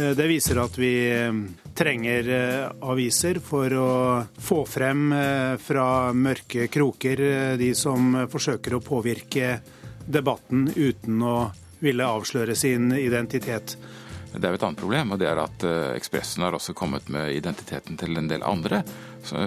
Eh, 0.00 0.10
det 0.16 0.26
viser 0.26 0.60
at 0.62 0.78
vi 0.78 0.92
eh, 1.12 1.32
trenger 1.76 2.28
eh, 2.28 2.66
aviser 2.88 3.40
for 3.44 3.74
å 3.76 3.90
få 4.40 4.62
frem 4.68 5.12
fra 5.60 5.86
mørke 6.12 6.68
kroker 6.72 7.22
de 7.60 7.70
som 7.76 8.14
forsøker 8.30 8.76
å 8.76 8.82
påvirke 8.84 9.58
debatten 10.06 10.68
uten 10.74 11.22
å 11.22 11.36
ville 11.80 12.06
avsløre 12.06 12.56
sin 12.56 12.90
identitet. 12.92 13.76
Det 14.30 14.44
er 14.44 14.52
jo 14.52 14.60
et 14.60 14.66
annet 14.66 14.82
problem, 14.82 15.14
og 15.14 15.20
det 15.20 15.26
er 15.30 15.40
at 15.42 15.64
Ekspressen 15.96 16.44
har 16.44 16.54
også 16.54 16.74
kommet 16.76 17.08
med 17.10 17.32
identiteten 17.34 17.96
til 17.98 18.20
en 18.20 18.28
del 18.30 18.44
andre. 18.46 18.82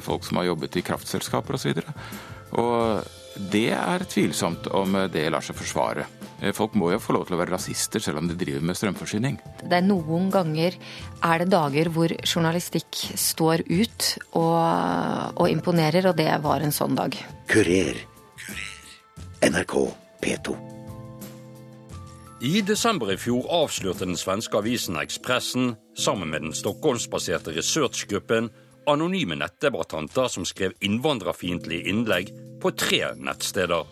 Folk 0.03 0.25
som 0.27 0.41
har 0.41 0.49
jobbet 0.49 0.79
i 0.79 0.83
kraftselskaper 0.83 1.55
osv. 1.55 1.77
Og, 1.77 1.85
så 1.85 2.63
og 2.63 3.47
det 3.53 3.69
er 3.77 4.03
tvilsomt 4.09 4.67
om 4.75 4.97
det 5.13 5.29
lar 5.31 5.45
seg 5.45 5.57
forsvare. 5.57 6.09
Eh, 6.43 6.51
folk 6.51 6.75
må 6.75 6.91
jo 6.91 6.99
få 6.99 7.15
lov 7.15 7.27
til 7.27 7.37
å 7.37 7.39
være 7.39 7.55
rasister 7.55 8.03
selv 8.03 8.19
om 8.19 8.27
de 8.27 8.35
driver 8.35 8.65
med 8.67 8.75
strømforsyning. 8.75 9.39
Det 9.63 9.77
er 9.79 9.85
Noen 9.85 10.27
ganger 10.33 10.75
er 11.23 11.43
det 11.43 11.49
dager 11.53 11.89
hvor 11.95 12.11
journalistikk 12.27 12.99
står 13.19 13.63
ut 13.69 14.09
og, 14.35 14.59
og 15.39 15.47
imponerer, 15.47 16.09
og 16.11 16.19
det 16.19 16.29
var 16.43 16.65
en 16.65 16.75
sånn 16.75 16.97
dag. 16.99 17.15
Kurer. 17.51 18.03
NRK 19.43 19.73
P2. 20.23 20.55
I 22.43 22.59
desember 22.67 23.13
i 23.13 23.15
fjor 23.15 23.45
avslørte 23.55 24.03
den 24.03 24.19
svenske 24.19 24.59
avisen 24.59 24.97
Ekspressen, 24.99 25.77
sammen 25.95 26.31
med 26.33 26.43
den 26.43 26.55
stockholmsbaserte 26.55 27.53
researchgruppen, 27.55 28.49
anonyme 28.91 29.37
nettdebattanter 29.39 30.27
som 30.27 30.43
skrev 30.47 30.75
innvandrerfiendtlige 30.83 31.87
innlegg 31.87 32.33
på 32.59 32.73
tre 32.75 33.13
nettsteder. 33.15 33.87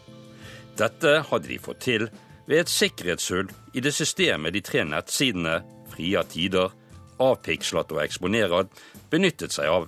Dette 0.80 1.14
hadde 1.30 1.48
de 1.48 1.62
fått 1.64 1.80
til 1.88 2.10
ved 2.52 2.66
et 2.66 2.72
sikkerhetshull 2.72 3.52
i 3.74 3.80
det 3.80 3.94
systemet 3.96 4.52
de 4.52 4.62
tre 4.66 4.84
nettsidene 4.84 5.62
Fria 5.94 6.24
Tider, 6.28 6.74
Avpikslat 7.22 7.92
og 7.96 8.02
Eksponerad 8.04 8.72
benyttet 9.12 9.56
seg 9.56 9.72
av. 9.72 9.88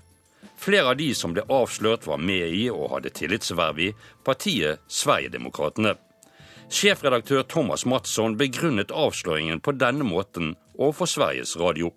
Flere 0.63 0.93
av 0.93 0.95
de 0.95 1.09
som 1.17 1.33
ble 1.35 1.43
avslørt, 1.51 2.07
var 2.07 2.21
med 2.23 2.55
i 2.55 2.69
og 2.71 2.91
hadde 2.93 3.11
tillitsverv 3.17 3.81
i 3.83 3.89
partiet 4.23 4.79
Sverigedemokraterna. 4.87 5.97
Sjefredaktør 6.71 7.43
Thomas 7.43 7.83
Matsson 7.85 8.37
begrunnet 8.39 8.95
avsløringen 8.95 9.59
på 9.59 9.75
denne 9.75 10.07
måten 10.07 10.55
overfor 10.77 11.09
Sveriges 11.11 11.57
Radio. 11.59 11.91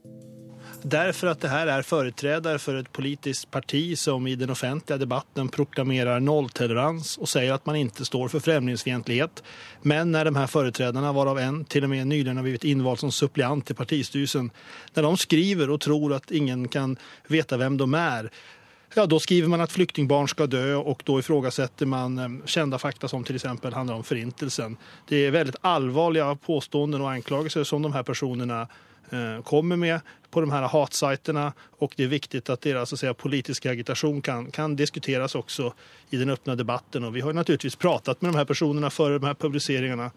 Därför 0.83 1.27
att 1.27 1.41
det 1.41 1.49
här 1.49 1.67
är 1.67 1.83
företrädare 1.83 2.59
för 2.59 2.75
ett 2.75 2.93
politiskt 2.93 3.51
parti 3.51 3.99
som 3.99 4.27
i 4.27 4.37
den 4.37 4.51
offentliga 4.51 4.99
debatten 4.99 5.49
proklamerar 5.49 6.21
nolltolerans 6.21 7.19
och 7.19 7.29
säger 7.29 7.53
att 7.53 7.67
man 7.67 7.77
inte 7.77 8.05
står 8.05 8.29
för 8.29 8.41
främlingsfientlighet. 8.41 9.43
Men 9.83 10.13
när 10.13 10.25
de 10.25 10.37
här 10.37 10.47
företrädarna, 10.47 11.13
varav 11.13 11.39
en 11.39 11.65
till 11.65 11.85
och 11.85 11.91
med 11.91 12.07
nyligen 12.07 12.37
har 12.37 12.43
blivit 12.43 12.65
invald 12.65 12.99
som 12.99 13.13
suppleant 13.13 13.67
til 13.67 13.75
partistyrelsen, 13.75 14.51
när 14.95 15.03
de 15.03 15.17
skriver 15.17 15.71
och 15.71 15.81
tror 15.81 16.13
att 16.13 16.31
ingen 16.31 16.69
kan 16.69 16.97
veta 17.27 17.57
vem 17.57 17.77
de 17.77 17.95
är, 17.95 18.31
Ja, 18.95 19.07
då 19.07 19.21
skriver 19.21 19.49
man 19.49 19.61
att 19.61 19.73
flyktingbarn 19.73 20.29
ska 20.29 20.47
dö 20.47 20.75
och 20.75 21.03
då 21.05 21.19
ifrågasätter 21.19 21.87
man 21.87 22.19
eh, 22.19 22.47
kända 22.47 22.79
fakta 22.79 23.09
som 23.09 23.25
till 23.25 23.35
exempel 23.35 23.73
handlar 23.73 23.95
om 23.95 24.05
förintelsen. 24.05 24.77
Det 25.09 25.17
är 25.17 25.31
väldigt 25.31 25.57
allvarliga 25.61 26.35
påståenden 26.35 27.01
och 27.01 27.11
anklagelser 27.11 27.65
som 27.65 27.83
de 27.83 27.93
här 27.93 28.03
personerna 28.03 28.61
Eh, 28.61 28.69
kommer 29.45 29.77
med 29.77 30.01
på 30.31 30.41
de 30.41 30.51
här 30.51 30.63
hatsajterna 30.63 31.53
och 31.79 31.93
det 31.97 32.05
är 32.05 32.09
viktigt 32.09 32.51
att 32.51 32.61
deras 32.61 32.89
så 32.89 32.95
att 32.95 33.01
säga, 33.01 33.15
agitation 33.71 34.23
kan, 34.23 34.51
kan 34.51 34.77
diskuteras 34.77 35.35
också 35.35 35.73
i 36.11 36.17
den 36.17 36.31
öppna 36.31 36.55
debatten. 36.55 37.05
Och 37.05 37.17
vi 37.17 37.21
har 37.21 37.33
naturligtvis 37.33 37.77
pratat 37.77 38.23
med 38.23 38.33
de 38.33 38.39
här 38.39 38.45
personerna 38.45 38.91
före 38.91 39.19
de 39.19 39.27
här 39.27 39.35
publiceringarna 39.35 40.11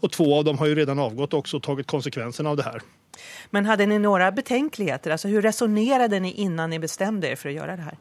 och 0.00 0.12
två 0.12 0.38
av 0.38 0.44
dem 0.44 0.58
har 0.58 0.66
ju 0.66 0.74
redan 0.74 0.98
avgått 0.98 1.34
också 1.34 1.56
och 1.56 1.62
tagit 1.62 1.86
av 2.46 2.56
det 2.56 2.62
här. 2.62 2.82
Men 3.50 3.66
hade 3.66 3.86
ni 3.86 3.98
några 3.98 4.32
betänkligheter? 4.32 5.10
Alltså 5.10 5.28
hur 5.28 5.42
resonerade 5.42 6.20
ni 6.20 6.32
innan 6.32 6.70
ni 6.70 6.78
bestämde 6.78 7.28
er 7.28 7.36
för 7.36 7.48
att 7.48 7.54
göra 7.54 7.76
det 7.76 7.82
här? 7.82 7.96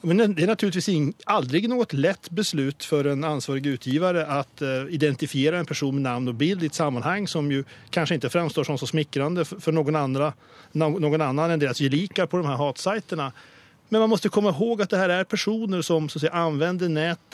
Men 0.00 0.34
det 0.34 0.42
är 0.42 0.46
naturligtvis 0.46 1.14
aldrig 1.24 1.68
något 1.68 1.92
lätt 1.92 2.30
beslut 2.30 2.84
för 2.84 3.04
en 3.04 3.24
ansvarig 3.24 3.66
utgivare 3.66 4.26
att 4.26 4.62
uh, 4.62 4.94
identifiera 4.94 5.58
en 5.58 5.66
person 5.66 5.94
med 5.94 6.02
namn 6.02 6.28
och 6.28 6.34
bild 6.34 6.62
i 6.62 6.66
ett 6.66 6.74
sammanhang 6.74 7.28
som 7.28 7.52
ju 7.52 7.64
kanske 7.90 8.14
inte 8.14 8.30
framstår 8.30 8.64
som 8.64 8.78
så 8.78 8.86
smickrande 8.86 9.44
for 9.44 9.72
någon, 9.72 9.96
andra, 9.96 10.32
någon 10.72 11.20
annan 11.20 11.50
än 11.50 11.58
deras 11.58 11.78
gelikar 11.78 12.26
på 12.26 12.36
de 12.36 12.46
här 12.46 12.56
hatsajterna. 12.56 13.32
Men 13.88 14.00
man 14.00 14.10
måste 14.10 14.28
komma 14.28 14.50
ihåg 14.50 14.82
att 14.82 14.90
det 14.90 14.96
här 14.96 15.08
är 15.08 15.24
personer 15.24 15.82
som 15.82 16.08
så 16.08 16.18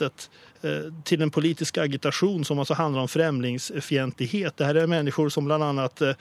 att 0.01 0.29
uh, 0.65 1.03
till 1.03 1.21
en 1.21 1.31
politisk 1.31 1.77
agitation 1.77 2.45
som 2.45 2.59
alltså 2.59 2.73
handlar 2.73 3.01
om 3.01 3.07
främlingsfientlighet. 3.07 4.57
Det 4.57 4.65
här 4.65 4.75
är 4.75 4.87
människor 4.87 5.29
som 5.29 5.45
bland 5.45 5.63
annat 5.63 6.01
uh, 6.01 6.11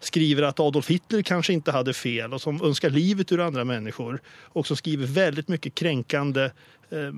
skriver 0.00 0.42
att 0.42 0.60
Adolf 0.60 0.90
Hitler 0.90 1.22
kanske 1.22 1.52
inte 1.52 1.72
hade 1.72 1.94
fel 1.94 2.34
och 2.34 2.40
som 2.40 2.62
önskar 2.62 2.90
livet 2.90 3.32
ur 3.32 3.40
andra 3.40 3.64
människor 3.64 4.20
och 4.42 4.66
som 4.66 4.76
skriver 4.76 5.06
väldigt 5.06 5.48
mycket 5.48 5.74
kränkande 5.74 6.50
eh, 6.90 7.12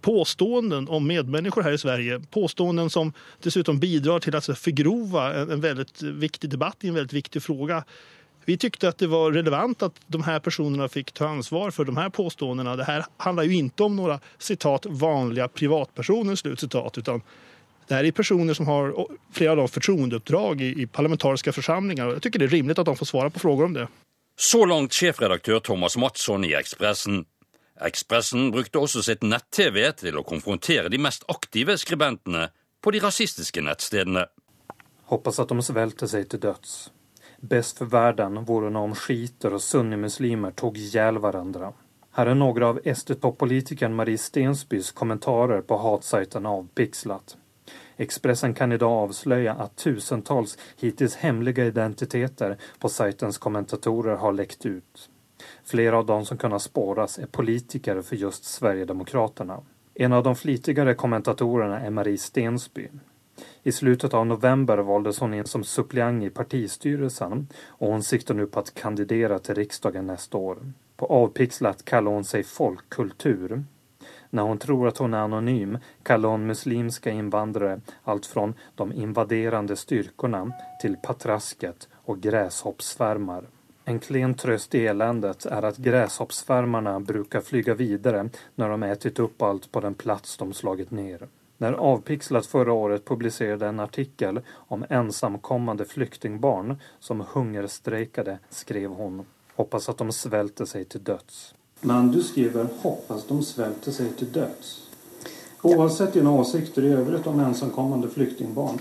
påståenden 0.00 0.88
om 0.88 1.06
medmänniskor 1.06 1.62
här 1.62 1.72
i 1.72 1.78
Sverige. 1.78 2.20
Påståenden 2.30 2.90
som 2.90 3.12
dessutom 3.42 3.78
bidrar 3.78 4.18
till 4.18 4.36
att 4.36 4.58
förgrova 4.58 5.34
en, 5.34 5.64
en 5.64 5.86
viktig 6.00 6.50
debatt 6.50 6.76
i 6.80 6.88
en 6.88 6.94
väldigt 6.94 7.12
viktig 7.12 7.42
fråga. 7.42 7.84
Vi 8.44 8.56
tyckte 8.56 8.88
att 8.88 8.98
det 8.98 9.06
var 9.06 9.32
relevant 9.32 9.82
att 9.82 9.94
de 10.06 10.22
här 10.22 10.40
personerna 10.40 10.88
fick 10.88 11.12
ta 11.12 11.28
ansvar 11.28 11.70
för 11.70 11.84
de 11.84 11.96
här 11.96 12.08
påståendena. 12.08 12.76
Det 12.76 12.84
här 12.84 13.04
handlar 13.16 13.42
ju 13.42 13.54
inte 13.54 13.82
om 13.82 13.96
några 13.96 14.20
citat 14.38 14.86
vanliga 14.86 15.48
privatpersoner, 15.48 16.36
slutcitat, 16.36 16.98
utan 16.98 17.22
det 17.88 17.94
här 17.94 18.04
är 18.04 18.12
personer 18.12 18.54
som 18.54 18.66
har 18.66 19.08
flera 19.32 19.50
av 19.50 19.56
dem 19.56 19.68
förtroendeuppdrag 19.68 20.60
i, 20.60 20.82
i 20.82 20.86
parlamentariska 20.86 21.52
församlingar. 21.52 22.08
Jag 22.08 22.22
tycker 22.22 22.38
det 22.38 22.44
är 22.44 22.48
rimligt 22.48 22.78
att 22.78 22.86
de 22.86 22.96
får 22.96 23.06
svara 23.06 23.30
på 23.30 23.38
frågor 23.38 23.64
om 23.64 23.72
det. 23.72 23.88
Så 24.36 24.64
langt 24.64 24.94
sjefredaktør 24.94 25.60
Thomas 25.60 25.96
Mattsson 25.96 26.44
i 26.44 26.54
Ekspressen. 26.54 27.24
Ekspressen 27.80 28.50
brukte 28.50 28.78
også 28.78 29.02
sitt 29.02 29.22
nett-TV 29.22 29.92
til 29.98 30.18
å 30.18 30.24
konfrontere 30.26 30.90
de 30.92 30.98
mest 31.02 31.24
aktive 31.28 31.76
skribentene 31.78 32.48
på 32.82 32.90
de 32.94 33.00
rasistiske 33.02 33.62
nettstedene. 33.62 34.26
Håper 35.12 35.40
at 35.42 35.52
de 35.52 35.62
svelter 35.62 36.10
seg 36.10 36.28
til 36.30 36.42
døds. 36.42 36.90
Bäst 37.44 37.78
for 37.78 37.84
verden 37.86 38.44
vore 38.44 38.78
om 38.78 38.92
skiter 38.94 39.54
og 39.56 39.60
sunnimuslimer 39.60 40.50
tog 40.50 40.76
ihjäl 40.78 41.16
hverandre. 41.18 41.72
Her 42.14 42.28
er 42.30 42.36
noen 42.38 42.62
av 42.62 42.78
SD-toppolitikeren 42.86 43.96
Marie 43.98 44.18
Stensbys 44.18 44.92
kommentarer 44.94 45.64
på 45.66 45.78
hatsajten 45.82 46.46
Avpixlat. 46.46 47.36
Expressen 47.96 48.54
kan 48.54 48.72
idag 48.72 48.92
avslöja 48.92 49.54
att 49.54 49.76
tusentals 49.76 50.58
hittills 50.76 51.16
hemliga 51.16 51.66
identiteter 51.66 52.56
på 52.78 52.88
sajtens 52.88 53.38
kommentatorer 53.38 54.16
har 54.16 54.32
läckt 54.32 54.66
ut. 54.66 55.10
Flera 55.64 55.98
av 55.98 56.06
de 56.06 56.24
som 56.24 56.38
kunnat 56.38 56.62
spåras 56.62 57.18
är 57.18 57.26
politiker 57.26 58.02
för 58.02 58.16
just 58.16 58.44
Sverigedemokraterna. 58.44 59.60
En 59.94 60.12
av 60.12 60.22
de 60.22 60.36
flitigare 60.36 60.94
kommentatorerna 60.94 61.80
är 61.80 61.90
Marie 61.90 62.18
Stensby. 62.18 62.88
I 63.62 63.72
slutet 63.72 64.14
av 64.14 64.26
november 64.26 64.78
valdes 64.78 65.18
hon 65.18 65.34
in 65.34 65.44
som 65.44 65.64
suppleant 65.64 66.24
i 66.24 66.30
partistyrelsen 66.30 67.48
och 67.66 67.88
hon 67.88 68.02
siktar 68.02 68.34
nu 68.34 68.46
på 68.46 68.60
att 68.60 68.74
kandidera 68.74 69.38
till 69.38 69.54
riksdagen 69.54 70.06
nästa 70.06 70.38
år. 70.38 70.58
På 70.96 71.06
avpixlat 71.06 71.84
kallar 71.84 72.10
hon 72.10 72.24
sig 72.24 72.42
folkkultur 72.42 73.64
när 74.30 74.42
hon 74.42 74.58
tror 74.58 74.88
att 74.88 74.98
hon 74.98 75.14
är 75.14 75.18
anonym 75.18 75.78
kallar 76.02 76.28
hon 76.28 76.46
muslimska 76.46 77.10
invandrare 77.10 77.80
allt 78.02 78.26
från 78.26 78.54
de 78.74 78.92
invaderande 78.92 79.76
styrkorna 79.76 80.52
till 80.80 80.96
patrasket 80.96 81.88
och 81.92 82.20
gräshoppsvärmar. 82.20 83.44
En 83.84 84.00
klen 84.00 84.34
tröst 84.34 84.74
i 84.74 84.86
eländet 84.86 85.46
är 85.46 85.62
att 85.62 85.76
gräshoppsvärmarna 85.76 87.00
brukar 87.00 87.40
flyga 87.40 87.74
vidare 87.74 88.28
när 88.54 88.68
de 88.68 88.82
ätit 88.82 89.18
upp 89.18 89.42
allt 89.42 89.72
på 89.72 89.80
den 89.80 89.94
plats 89.94 90.36
de 90.36 90.52
slagit 90.52 90.90
ner. 90.90 91.28
När 91.62 91.72
Avpixlat 91.72 92.46
förra 92.46 92.72
året 92.72 93.04
publicerade 93.04 93.66
en 93.66 93.80
artikel 93.80 94.40
om 94.50 94.84
ensamkommande 94.88 95.84
flyktingbarn 95.84 96.76
som 97.00 97.24
hungerstrejkade 97.32 98.38
skrev 98.50 98.90
hon 98.90 99.26
Hoppas 99.54 99.88
att 99.88 99.98
de 99.98 100.12
svälter 100.12 100.64
sig 100.64 100.84
till 100.84 101.04
döds. 101.04 101.54
Men 101.80 102.12
du 102.12 102.22
skriver 102.22 102.68
hoppas 102.82 103.26
de 103.26 103.42
svälter 103.42 103.90
sig 103.92 104.12
till 104.12 104.32
döds. 104.32 104.90
Oavsett 105.62 106.12
dina 106.12 106.32
åsikter 106.32 106.84
i 106.84 106.92
övrigt 106.92 107.26
om 107.26 107.40
ensamkommande 107.40 108.08
flyktingbarn. 108.08 108.78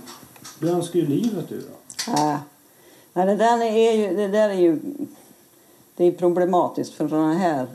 Du 0.59 0.69
önskar 0.69 0.99
ju 0.99 1.05
livet 1.05 1.49
du 1.49 1.57
då. 1.57 1.73
Ja. 2.07 2.39
Nej, 3.13 3.25
det 3.25 3.35
där 3.35 3.63
är 3.63 3.91
ju, 3.91 4.15
det 4.15 4.27
där 4.27 4.49
är 4.49 4.59
ju 4.59 4.79
det 5.95 6.05
är 6.05 6.11
problematiskt 6.11 6.93
för 6.93 7.07
sådana 7.07 7.33
här 7.33 7.67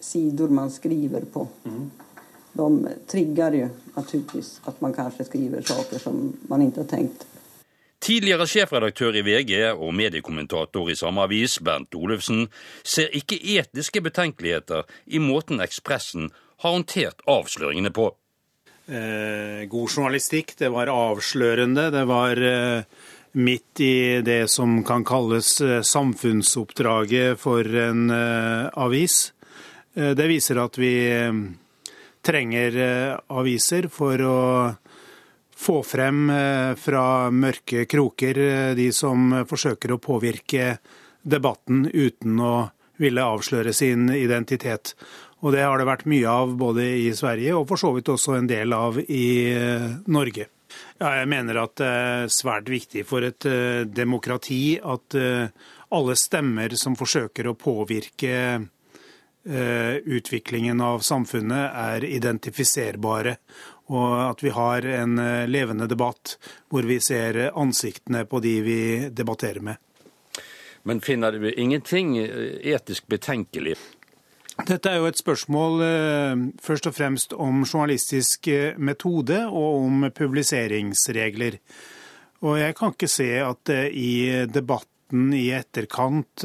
sidor 0.00 0.48
man 0.48 0.70
skriver 0.70 1.20
på. 1.20 1.46
Mm. 1.64 1.90
De 2.56 2.92
trigger 3.08 3.56
jo 3.60 3.70
naturligvis 3.96 4.60
at 4.68 4.80
man 4.84 4.94
kanskje 4.96 5.26
skriver 5.28 5.64
saker 5.66 6.00
som 6.00 6.20
man 6.50 6.64
ikke 6.64 6.84
har 6.84 6.92
tenkt. 6.96 7.26
Tidligere 8.06 8.44
sjefredaktør 8.46 9.16
i 9.16 9.24
VG 9.24 9.52
og 9.72 9.94
mediekommentator 9.96 10.90
i 10.92 10.96
samme 10.98 11.24
avis, 11.24 11.56
Bernt 11.64 11.96
Olufsen, 11.96 12.44
ser 12.84 13.12
ikke 13.16 13.38
etiske 13.56 14.02
betenkeligheter 14.04 14.84
i 15.06 15.20
måten 15.22 15.64
Ekspressen 15.64 16.28
har 16.62 16.76
håndtert 16.76 17.24
avsløringene 17.26 17.92
på. 17.96 18.10
Eh, 18.86 19.64
god 19.66 19.88
journalistikk, 19.90 20.54
det 20.60 20.70
var 20.70 20.92
avslørende, 20.92 21.88
det 21.90 22.04
var 22.06 22.38
eh, 22.38 22.84
midt 23.32 23.82
i 23.82 23.96
det 24.24 24.44
som 24.52 24.78
kan 24.86 25.04
kalles 25.04 25.56
samfunnsoppdraget 25.88 27.40
for 27.40 27.64
en 27.64 28.08
avis. 28.12 29.32
Det 29.92 30.28
viser 30.28 30.60
at 30.60 30.78
vi 30.80 30.94
trenger 32.26 32.76
aviser 33.30 33.86
for 33.92 34.22
å 34.26 34.38
få 35.56 35.76
frem 35.86 36.26
fra 36.76 37.04
mørke 37.32 37.86
kroker 37.88 38.40
de 38.76 38.90
som 38.92 39.30
forsøker 39.48 39.94
å 39.94 40.00
påvirke 40.02 40.74
debatten 41.22 41.86
uten 41.92 42.40
å 42.42 42.56
ville 43.00 43.24
avsløre 43.24 43.72
sin 43.76 44.10
identitet. 44.12 44.94
Og 45.44 45.52
det 45.54 45.64
har 45.64 45.78
det 45.78 45.88
vært 45.88 46.06
mye 46.08 46.28
av 46.28 46.54
både 46.58 46.84
i 47.06 47.08
Sverige 47.16 47.56
og 47.56 47.66
for 47.70 47.80
så 47.80 47.92
vidt 47.96 48.10
også 48.12 48.36
en 48.38 48.50
del 48.50 48.72
av 48.76 48.98
i 49.00 49.26
eh, 49.52 49.88
Norge. 50.12 50.48
Ja, 51.00 51.12
jeg 51.20 51.28
mener 51.30 51.60
at 51.62 51.76
det 51.78 51.88
er 51.88 52.30
svært 52.32 52.68
viktig 52.72 53.04
for 53.08 53.24
et 53.24 53.44
demokrati 53.86 54.76
at 54.82 55.14
alle 55.94 56.16
stemmer 56.18 56.74
som 56.76 56.96
forsøker 56.98 57.48
å 57.48 57.56
påvirke 57.56 58.32
utviklingen 59.46 60.80
av 60.82 61.04
samfunnet, 61.06 61.70
er 61.70 62.04
identifiserbare. 62.04 63.36
Og 63.94 64.14
at 64.24 64.42
vi 64.42 64.50
har 64.50 64.88
en 64.90 65.20
levende 65.46 65.86
debatt 65.86 66.34
hvor 66.66 66.88
vi 66.88 66.98
ser 66.98 67.38
ansiktene 67.54 68.24
på 68.26 68.42
de 68.42 68.54
vi 68.66 68.80
debatterer 69.14 69.62
med. 69.62 69.78
Men 70.86 71.00
finner 71.00 71.32
du 71.32 71.52
ingenting 71.52 72.18
eh, 72.18 72.28
etisk 72.62 73.08
betenkelig? 73.10 73.74
Dette 74.68 74.88
er 74.88 75.00
jo 75.00 75.08
et 75.10 75.18
spørsmål 75.18 75.80
eh, 75.82 76.42
først 76.62 76.86
og 76.86 76.94
fremst 76.94 77.34
om 77.34 77.64
journalistisk 77.64 78.46
eh, 78.52 78.78
metode 78.78 79.40
og 79.48 79.80
om 79.80 80.06
publiseringsregler. 80.14 81.58
Og 82.46 82.60
jeg 82.60 82.76
kan 82.78 82.94
ikke 82.94 83.10
se 83.10 83.28
at 83.42 83.64
det 83.66 83.82
i 83.98 84.12
debatten 84.46 85.34
i 85.34 85.48
etterkant 85.56 86.44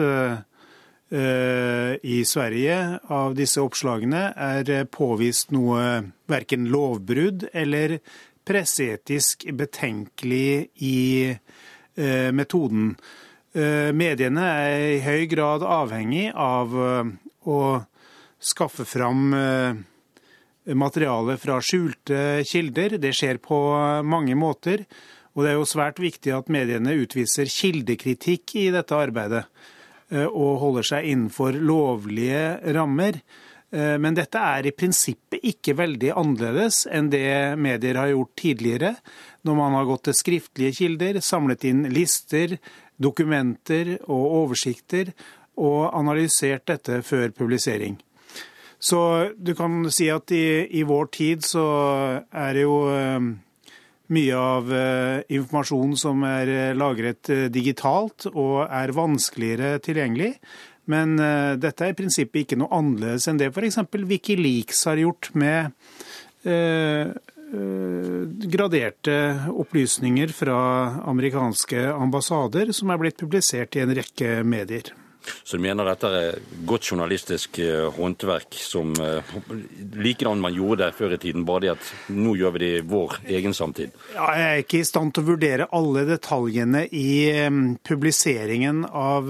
i 1.11 2.17
Sverige 2.23 2.75
av 3.11 3.33
disse 3.35 3.59
oppslagene 3.59 4.21
er 4.31 4.85
påvist 4.87 5.49
noe 5.51 5.81
verken 6.31 6.69
lovbrudd 6.71 7.49
eller 7.51 7.97
presseetisk 8.47 9.43
betenkelig 9.59 10.69
i 10.87 11.01
metoden. 12.31 12.93
Eh, 13.51 13.91
mediene 13.91 14.43
er 14.47 14.81
i 14.93 14.99
høy 15.03 15.25
grad 15.27 15.63
avhengig 15.67 16.29
av 16.31 16.71
eh, 16.71 17.07
å 17.51 17.59
skaffe 18.39 18.85
fram 18.87 19.33
eh, 19.35 19.81
materiale 20.71 21.35
fra 21.41 21.57
skjulte 21.59 22.45
kilder. 22.47 22.95
Det 23.01 23.11
skjer 23.17 23.41
på 23.43 23.59
mange 24.07 24.37
måter. 24.39 24.85
Og 25.35 25.43
det 25.43 25.51
er 25.51 25.59
jo 25.59 25.67
svært 25.67 25.99
viktig 25.99 26.31
at 26.35 26.51
mediene 26.51 26.95
utviser 27.03 27.51
kildekritikk 27.51 28.55
i 28.59 28.69
dette 28.71 28.95
arbeidet. 28.95 29.43
Og 30.11 30.59
holder 30.59 30.87
seg 30.87 31.07
innenfor 31.07 31.55
lovlige 31.55 32.59
rammer. 32.75 33.21
Men 33.71 34.17
dette 34.17 34.35
er 34.35 34.67
i 34.67 34.73
prinsippet 34.75 35.45
ikke 35.47 35.77
veldig 35.79 36.09
annerledes 36.19 36.81
enn 36.91 37.07
det 37.13 37.55
medier 37.55 37.95
har 37.95 38.09
gjort 38.11 38.33
tidligere, 38.41 38.89
når 39.47 39.55
man 39.55 39.77
har 39.77 39.87
gått 39.87 40.09
til 40.09 40.17
skriftlige 40.19 40.75
kilder, 40.81 41.21
samlet 41.23 41.63
inn 41.69 41.85
lister, 41.95 42.57
dokumenter 42.99 43.95
og 44.01 44.25
oversikter 44.41 45.13
og 45.61 45.91
analysert 45.95 46.67
dette 46.69 47.01
før 47.05 47.31
publisering. 47.35 47.97
Så 48.81 48.99
du 49.37 49.53
kan 49.57 49.85
si 49.93 50.09
at 50.09 50.31
i, 50.33 50.65
i 50.79 50.81
vår 50.87 51.11
tid 51.13 51.45
så 51.45 51.63
er 52.33 52.55
det 52.57 52.63
jo 52.65 52.77
uh, 52.89 53.19
mye 54.11 54.35
av 54.37 54.69
uh, 54.71 55.23
informasjon 55.31 55.95
som 55.99 56.25
er 56.27 56.51
uh, 56.51 56.75
lagret 56.77 57.31
digitalt 57.53 58.27
og 58.31 58.65
er 58.67 58.93
vanskeligere 58.95 59.79
tilgjengelig. 59.83 60.35
Men 60.91 61.13
dette 61.61 61.85
er 61.85 61.93
i 61.93 61.95
prinsippet 61.95 62.41
ikke 62.41 62.57
noe 62.57 62.73
annerledes 62.73 63.27
enn 63.29 63.37
det 63.39 63.51
f.eks. 63.53 63.77
Wikileaks 64.09 64.81
har 64.89 64.99
gjort 64.99 65.29
med 65.37 65.69
Eh, 67.53 68.27
graderte 68.47 69.15
opplysninger 69.51 70.27
fra 70.27 70.59
amerikanske 71.03 71.83
ambassader 71.91 72.71
som 72.71 72.93
er 72.93 73.01
blitt 73.01 73.17
publisert 73.19 73.75
i 73.75 73.81
en 73.83 73.91
rekke 73.97 74.37
medier. 74.47 74.93
Så 75.43 75.57
du 75.57 75.63
mener 75.63 75.87
dette 75.87 76.09
er 76.11 76.39
godt 76.67 76.87
journalistisk 76.91 77.59
eh, 77.61 77.87
håndverk, 77.95 78.57
som 78.57 78.93
eh, 79.01 79.35
likedan 80.01 80.41
man 80.41 80.55
gjorde 80.55 80.85
det 80.85 80.97
før 80.97 81.15
i 81.15 81.21
tiden, 81.21 81.45
bare 81.47 81.65
det 81.65 81.73
at 81.75 81.91
nå 82.15 82.35
gjør 82.39 82.55
vi 82.55 82.63
det 82.63 82.71
i 82.79 82.81
vår 82.93 83.19
egen 83.37 83.55
samtid? 83.57 83.93
Ja, 84.15 84.31
jeg 84.37 84.47
er 84.49 84.65
ikke 84.65 84.81
i 84.81 84.87
stand 84.87 85.13
til 85.15 85.25
å 85.25 85.31
vurdere 85.33 85.69
alle 85.75 86.05
detaljene 86.09 86.85
i 86.87 87.11
publiseringen 87.87 88.83
av 88.87 89.29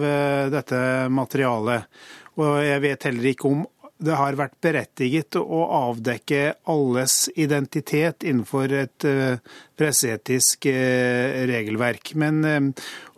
dette 0.54 0.82
materialet. 1.12 2.02
Og 2.40 2.62
jeg 2.64 2.84
vet 2.84 3.08
heller 3.10 3.32
ikke 3.34 3.50
om 3.52 3.66
det 4.02 4.16
har 4.18 4.34
vært 4.38 4.56
berettiget 4.64 5.36
å 5.38 5.60
avdekke 5.78 6.54
alles 6.72 7.30
identitet 7.38 8.24
innenfor 8.26 8.72
et 8.74 9.06
eh, 9.06 9.38
presseetisk 9.78 10.66
eh, 10.72 11.46
regelverk. 11.50 12.14
Men 12.18 12.46
eh, 12.48 12.62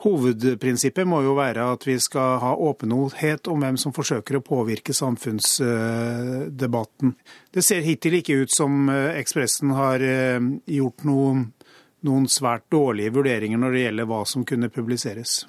hovedprinsippet 0.03 1.07
må 1.07 1.21
jo 1.23 1.35
være 1.39 1.63
at 1.75 1.87
vi 1.87 1.99
skal 2.03 2.39
ha 2.43 2.51
åpenhet 2.67 3.47
om 3.51 3.59
hvem 3.63 3.77
som 3.79 3.93
forsøker 3.95 4.35
å 4.39 4.43
påvirke 4.43 4.93
samfunnsdebatten. 4.97 7.13
Det 7.53 7.63
ser 7.63 7.81
hittil 7.87 8.13
ikke 8.19 8.41
ut 8.43 8.51
som 8.51 8.89
Ekspressen 8.91 9.71
har 9.77 9.99
gjort 10.67 11.03
noen, 11.07 11.53
noen 12.03 12.27
svært 12.27 12.65
dårlige 12.73 13.13
vurderinger 13.15 13.57
når 13.61 13.71
det 13.71 13.83
gjelder 13.85 14.05
hva 14.09 14.25
som 14.27 14.43
kunne 14.47 14.69
publiseres. 14.73 15.45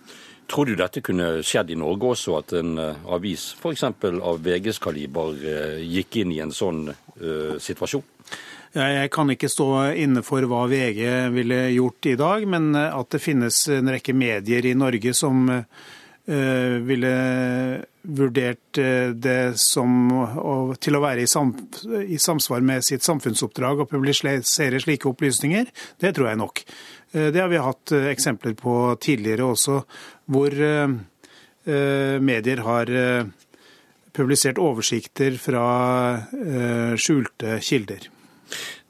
Tror 0.51 0.69
du 0.69 0.75
dette 0.77 1.01
kunne 1.05 1.43
skjedd 1.47 1.73
i 1.73 1.79
Norge 1.79 2.11
også, 2.15 2.39
at 2.41 2.55
en 2.59 2.77
uh, 2.79 3.13
avis 3.17 3.53
f.eks. 3.57 3.85
av 3.85 4.43
VGs 4.45 4.81
kaliber 4.83 5.33
uh, 5.41 5.79
gikk 5.81 6.21
inn 6.23 6.35
i 6.35 6.41
en 6.45 6.53
sånn 6.55 6.89
uh, 6.91 7.55
situasjon? 7.63 8.05
Jeg 8.75 9.11
kan 9.15 9.31
ikke 9.31 9.49
stå 9.49 9.69
inne 10.03 10.25
for 10.27 10.43
hva 10.51 10.65
VG 10.67 11.03
ville 11.31 11.59
gjort 11.77 12.09
i 12.11 12.17
dag, 12.19 12.47
men 12.51 12.73
at 12.75 13.13
det 13.15 13.21
finnes 13.23 13.61
en 13.71 13.93
rekke 13.95 14.17
medier 14.19 14.67
i 14.67 14.75
Norge 14.75 15.13
som 15.15 15.47
ville 16.25 17.11
vurdert 18.03 18.79
det 19.21 19.59
som 19.61 19.93
til 20.81 20.97
å 20.97 21.03
være 21.05 21.25
i, 21.25 21.29
sam, 21.29 21.51
i 22.01 22.17
samsvar 22.17 22.65
med 22.65 22.85
sitt 22.87 23.05
samfunnsoppdrag 23.05 23.83
å 23.85 23.89
publisere 23.91 24.81
slike 24.81 25.11
opplysninger, 25.11 25.69
det 26.01 26.15
tror 26.17 26.31
jeg 26.31 26.41
nok. 26.41 26.65
Det 27.15 27.39
har 27.39 27.53
vi 27.53 27.61
hatt 27.61 27.93
eksempler 28.15 28.57
på 28.59 28.75
tidligere 29.05 29.47
også, 29.53 29.77
hvor 30.35 30.57
eh, 30.57 30.97
eh, 31.69 32.17
medier 32.21 32.65
har 32.67 32.91
eh, 32.91 33.29
publisert 34.15 34.59
oversikter 34.63 35.39
fra 35.43 35.67
skjulte 36.99 37.59
kilder. 37.67 38.09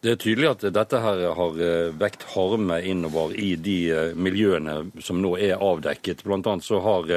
Det 0.04 0.12
er 0.12 0.18
tydelig 0.20 0.50
at 0.50 0.64
dette 0.76 0.99
her 1.00 1.23
har 1.38 1.61
vekt 1.96 2.26
harme 2.34 2.76
innover 2.84 3.32
i 3.40 3.54
de 3.56 3.78
miljøene 4.20 4.75
som 5.00 5.23
nå 5.25 5.30
er 5.40 5.62
avdekket. 5.64 6.26
Blant 6.28 6.50
annet 6.50 6.66
så 6.66 6.82
har 6.84 7.08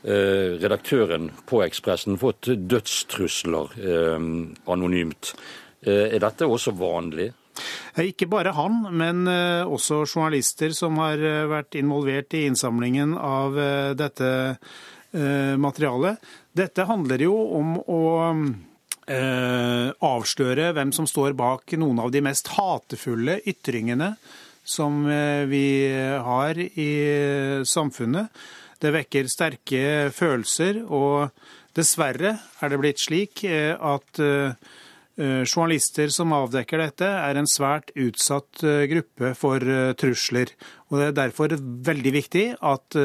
redaktøren 0.00 1.28
på 1.44 1.60
Ekspressen 1.60 2.16
fått 2.16 2.48
dødstrusler 2.56 3.76
anonymt. 4.72 5.34
Er 5.84 6.16
dette 6.24 6.48
også 6.48 6.72
vanlig? 6.72 7.28
Eh, 7.94 8.10
ikke 8.10 8.28
bare 8.30 8.54
han, 8.56 8.84
men 8.96 9.26
eh, 9.30 9.66
også 9.66 10.04
journalister 10.06 10.74
som 10.76 10.98
har 11.02 11.20
eh, 11.20 11.48
vært 11.50 11.78
involvert 11.80 12.36
i 12.38 12.46
innsamlingen 12.48 13.16
av 13.18 13.58
dette 13.98 14.30
materialet. 15.10 16.20
Dette 16.54 16.84
handler 16.86 17.22
jo 17.24 17.32
om 17.58 17.72
å 17.82 18.02
avsløre 19.10 20.68
hvem 20.76 20.92
som 20.94 21.08
står 21.08 21.34
bak 21.38 21.74
noen 21.80 21.98
av 21.98 22.12
de 22.14 22.20
mest 22.22 22.46
hatefulle 22.54 23.40
ytringene 23.50 24.12
som 24.62 25.00
vi 25.50 25.64
har 26.22 26.60
i 26.60 26.90
samfunnet. 27.66 28.30
Det 28.78 28.92
vekker 28.94 29.26
sterke 29.32 29.82
følelser, 30.14 30.84
og 30.86 31.34
dessverre 31.74 32.36
er 32.62 32.70
det 32.70 32.78
blitt 32.78 33.02
slik 33.02 33.42
at 33.50 34.22
Eh, 35.20 35.42
journalister 35.44 36.08
som 36.08 36.32
avdekker 36.32 36.80
dette, 36.80 37.04
er 37.04 37.36
en 37.36 37.48
svært 37.50 37.90
utsatt 37.98 38.62
eh, 38.64 38.86
gruppe 38.88 39.34
for 39.36 39.60
eh, 39.60 39.92
trusler. 39.98 40.52
Og 40.88 40.96
Det 40.96 41.08
er 41.10 41.16
derfor 41.18 41.54
veldig 41.90 42.12
viktig 42.14 42.44
at 42.56 42.96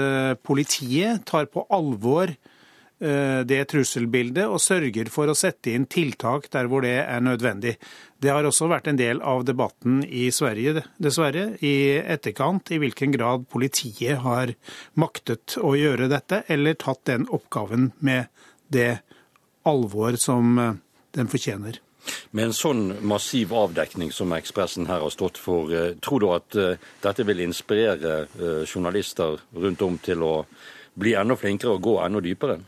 politiet 0.41 1.25
tar 1.29 1.45
på 1.53 1.65
alvor 1.69 2.31
det 2.95 3.57
trusselbildet 3.67 4.45
og 4.47 4.61
sørger 4.63 5.09
for 5.11 5.27
å 5.27 5.35
sette 5.35 5.73
inn 5.75 5.83
tiltak 5.91 6.45
der 6.53 6.69
hvor 6.71 6.85
det 6.85 6.93
er 7.01 7.19
nødvendig. 7.19 7.73
Det 8.23 8.31
har 8.31 8.47
også 8.47 8.69
vært 8.71 8.87
en 8.87 8.99
del 9.01 9.19
av 9.19 9.43
debatten 9.43 9.97
i 10.07 10.29
Sverige, 10.31 10.85
dessverre, 10.95 11.57
i 11.59 11.99
etterkant, 11.99 12.71
i 12.71 12.79
hvilken 12.79 13.11
grad 13.11 13.49
politiet 13.51 14.23
har 14.23 14.55
maktet 14.95 15.57
å 15.59 15.75
gjøre 15.75 16.07
dette, 16.07 16.45
eller 16.47 16.79
tatt 16.79 17.03
den 17.11 17.27
oppgaven 17.27 17.91
med 17.99 18.31
det 18.71 19.01
alvor 19.67 20.15
som 20.21 20.55
den 21.15 21.31
fortjener. 21.31 21.81
Med 22.35 22.49
en 22.49 22.55
sånn 22.55 22.83
massiv 23.07 23.53
avdekning 23.55 24.11
som 24.13 24.33
Ekspressen 24.35 24.87
her 24.89 25.01
har 25.01 25.13
stått 25.13 25.39
for, 25.41 25.71
eh, 25.73 25.95
tror 26.01 26.21
du 26.21 26.27
at 26.33 26.55
eh, 26.55 26.77
dette 27.01 27.25
vil 27.25 27.41
inspirere 27.45 28.15
eh, 28.27 28.63
journalister 28.65 29.39
rundt 29.55 29.81
om 29.81 29.97
til 29.97 30.23
å 30.23 30.35
bli 30.95 31.15
enda 31.17 31.37
flinkere 31.39 31.75
og 31.75 31.85
gå 31.87 31.95
enda 32.03 32.21
dypere? 32.21 32.59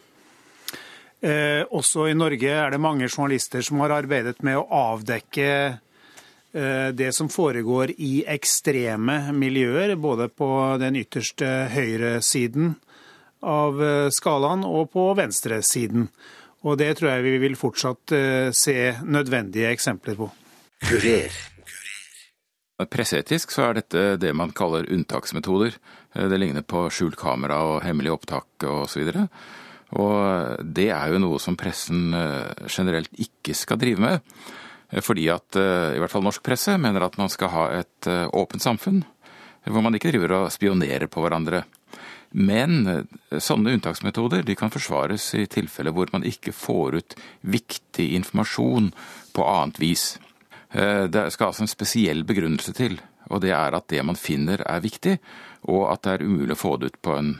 Eh, 1.22 1.64
også 1.74 2.08
i 2.12 2.16
Norge 2.18 2.54
er 2.54 2.72
det 2.74 2.82
mange 2.82 3.10
journalister 3.10 3.66
som 3.66 3.82
har 3.82 3.96
arbeidet 3.96 4.44
med 4.46 4.60
å 4.60 4.68
avdekke 4.94 5.50
eh, 5.50 6.90
det 6.94 7.12
som 7.18 7.30
foregår 7.30 7.96
i 7.98 8.22
ekstreme 8.30 9.34
miljøer, 9.34 9.96
både 9.98 10.30
på 10.30 10.50
den 10.82 11.00
ytterste 11.02 11.70
høyresiden 11.74 12.76
av 13.48 13.82
skalaen 14.14 14.64
og 14.66 14.92
på 14.94 15.12
venstresiden. 15.18 16.08
Og 16.66 16.78
det 16.80 16.96
tror 16.98 17.14
jeg 17.14 17.26
vi 17.26 17.36
vil 17.42 17.58
fortsatt 17.60 18.14
eh, 18.16 18.50
se 18.56 18.78
nødvendige 19.06 19.70
eksempler 19.76 20.18
på. 20.18 20.32
Kurer. 20.88 21.38
Presseetisk 22.92 23.54
så 23.54 23.70
er 23.70 23.80
dette 23.80 24.02
det 24.22 24.34
man 24.38 24.54
kaller 24.58 24.90
unntaksmetoder. 24.94 25.78
Eh, 26.16 26.28
det 26.32 26.42
ligner 26.42 26.66
på 26.66 26.88
skjult 26.94 27.18
kamera 27.20 27.62
og 27.70 27.86
hemmelig 27.86 28.16
opptak 28.18 28.68
osv. 28.68 29.14
Og, 29.96 30.64
det 30.64 30.90
er 30.92 31.14
jo 31.14 31.22
noe 31.24 31.40
som 31.40 31.56
pressen 31.60 32.12
eh, 32.18 32.68
generelt 32.68 33.12
ikke 33.24 33.56
skal 33.56 33.80
drive 33.80 34.04
med. 34.04 34.34
Fordi 35.04 35.26
at 35.28 35.58
i 35.60 36.00
hvert 36.00 36.14
fall 36.14 36.24
norsk 36.24 36.40
presse 36.46 36.72
mener 36.80 37.04
at 37.04 37.18
man 37.20 37.28
skal 37.28 37.50
ha 37.52 37.64
et 37.76 38.08
åpent 38.08 38.64
samfunn 38.64 39.02
hvor 39.72 39.84
man 39.84 39.96
ikke 39.98 40.12
driver 40.14 40.34
og 40.38 40.54
spionerer 40.54 41.10
på 41.12 41.24
hverandre. 41.24 41.64
Men 42.36 42.88
eh, 42.88 43.40
sånne 43.40 43.74
unntaksmetoder 43.78 44.44
de 44.46 44.56
kan 44.60 44.72
forsvares 44.74 45.30
i 45.40 45.46
tilfeller 45.52 45.96
hvor 45.96 46.12
man 46.14 46.26
ikke 46.28 46.56
får 46.56 47.00
ut 47.00 47.18
viktig 47.48 48.10
informasjon 48.20 48.92
på 49.36 49.48
annet 49.48 49.80
vis. 49.82 50.10
Eh, 50.72 51.06
det 51.12 51.30
skal 51.34 51.52
altså 51.52 51.66
en 51.66 51.72
spesiell 51.72 52.26
begrunnelse 52.28 52.76
til, 52.76 53.00
og 53.32 53.42
det 53.46 53.56
er 53.56 53.78
at 53.78 53.88
det 53.94 54.04
man 54.06 54.20
finner 54.20 54.64
er 54.68 54.84
viktig, 54.84 55.18
og 55.72 55.88
at 55.94 56.04
det 56.04 56.18
er 56.18 56.28
umulig 56.28 56.58
å 56.58 56.62
få 56.62 56.76
det 56.78 56.92
ut 56.92 57.02
på 57.02 57.16
en 57.16 57.34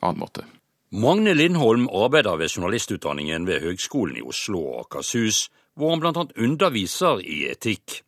annen 0.00 0.22
måte. 0.22 0.46
Magne 0.90 1.34
Lindholm 1.34 1.86
arbeider 1.86 2.34
ved 2.36 2.48
journalistutdanningen 2.50 3.44
ved 3.46 3.60
Høgskolen 3.62 4.16
i 4.18 4.22
Oslo 4.26 4.58
og 4.58 4.80
Akershus, 4.80 5.44
hvor 5.78 5.92
han 5.94 6.00
bl.a. 6.02 6.24
underviser 6.42 7.20
i 7.22 7.44
etikk. 7.52 8.00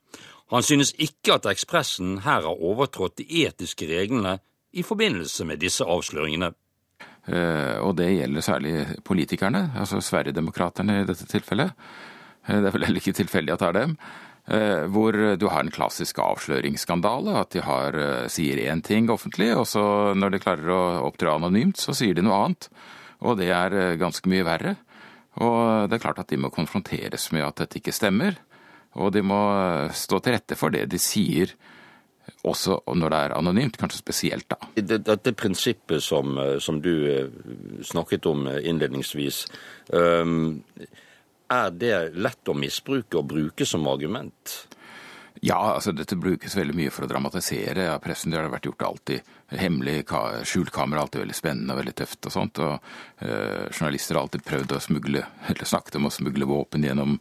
Han 0.51 0.67
synes 0.67 0.91
ikke 0.99 1.37
at 1.37 1.47
Ekspressen 1.47 2.19
her 2.25 2.43
har 2.43 2.59
overtrådt 2.59 3.21
de 3.23 3.45
etiske 3.45 3.87
reglene 3.87 4.41
i 4.75 4.83
forbindelse 4.83 5.47
med 5.47 5.63
disse 5.63 5.87
avsløringene. 5.87 6.51
Eh, 7.31 7.79
og 7.79 7.95
det 8.01 8.11
gjelder 8.17 8.41
særlig 8.43 8.75
politikerne, 9.07 9.69
altså 9.79 10.01
Sverigedemokraterne 10.03 11.05
i 11.05 11.07
dette 11.07 11.29
tilfellet. 11.31 11.71
Eh, 12.49 12.59
det 12.59 12.67
er 12.67 12.75
vel 12.75 12.89
heller 12.89 12.99
ikke 13.05 13.15
tilfeldig 13.23 13.55
at 13.55 13.63
det 13.63 13.69
er 13.69 13.79
dem. 13.79 13.97
Eh, 14.51 14.85
hvor 14.91 15.15
du 15.39 15.45
har 15.47 15.63
en 15.63 15.71
klassisk 15.71 16.19
avsløringsskandale. 16.19 17.37
At 17.45 17.55
de 17.55 17.63
har, 17.63 17.99
sier 18.33 18.59
én 18.67 18.83
ting 18.83 19.11
offentlig, 19.13 19.53
og 19.55 19.69
så 19.71 19.85
når 20.19 20.35
de 20.35 20.43
klarer 20.43 20.73
å 20.75 20.83
opptre 21.07 21.31
anonymt, 21.31 21.79
så 21.79 21.95
sier 21.95 22.19
de 22.19 22.25
noe 22.27 22.41
annet. 22.47 22.71
Og 23.23 23.39
det 23.39 23.53
er 23.55 24.01
ganske 24.01 24.27
mye 24.31 24.47
verre. 24.47 24.77
Og 25.41 25.89
det 25.89 25.97
er 25.97 26.03
klart 26.03 26.19
at 26.21 26.33
de 26.33 26.41
må 26.43 26.51
konfronteres 26.53 27.31
med 27.33 27.47
at 27.47 27.63
dette 27.63 27.79
ikke 27.79 27.95
stemmer. 27.95 28.37
Og 28.99 29.13
de 29.15 29.23
må 29.25 29.39
stå 29.97 30.19
til 30.21 30.35
rette 30.37 30.59
for 30.59 30.75
det 30.75 30.89
de 30.93 31.01
sier 31.01 31.55
også 32.47 32.81
når 32.99 33.13
det 33.13 33.21
er 33.25 33.35
anonymt, 33.37 33.79
kanskje 33.79 34.01
spesielt 34.01 34.49
da. 34.51 34.59
Dette 34.77 35.33
prinsippet 35.39 36.03
som, 36.03 36.37
eh, 36.39 36.59
som 36.59 36.81
du 36.83 36.93
eh, 37.11 37.31
snakket 37.87 38.27
om 38.27 38.47
innledningsvis, 38.47 39.47
innledningsvis, 39.93 41.09
er 41.53 41.73
det 41.77 41.97
lett 42.17 42.49
å 42.49 42.57
misbruke 42.57 43.21
og 43.21 43.29
bruke 43.35 43.67
som 43.69 43.87
argument? 43.91 44.57
Ja, 45.45 45.57
altså 45.75 45.91
dette 45.91 46.15
brukes 46.15 46.55
veldig 46.55 46.75
mye 46.77 46.91
for 46.95 47.03
å 47.03 47.09
dramatisere 47.11 47.89
av 47.89 47.97
ja, 47.97 48.01
pressen. 48.03 48.31
Det 48.31 48.39
har 48.39 48.51
vært 48.53 48.69
gjort 48.69 48.85
alltid. 48.87 49.31
Hemmelig 49.59 50.05
skjult 50.47 50.71
kamera 50.71 51.01
er 51.01 51.03
alltid 51.03 51.23
veldig 51.25 51.35
spennende 51.35 51.75
og 51.75 51.81
veldig 51.81 51.95
tøft 51.99 52.29
og 52.29 52.35
sånt. 52.35 52.61
Og 52.63 52.77
eh, 53.27 53.65
journalister 53.73 54.15
har 54.15 54.23
alltid 54.23 54.45
prøvd 54.47 54.75
å 54.77 54.79
smugle, 54.85 55.25
eller 55.51 55.67
snakket 55.67 55.99
om 55.99 56.07
å 56.07 56.13
smugle 56.15 56.47
våpen 56.47 56.87
gjennom 56.87 57.17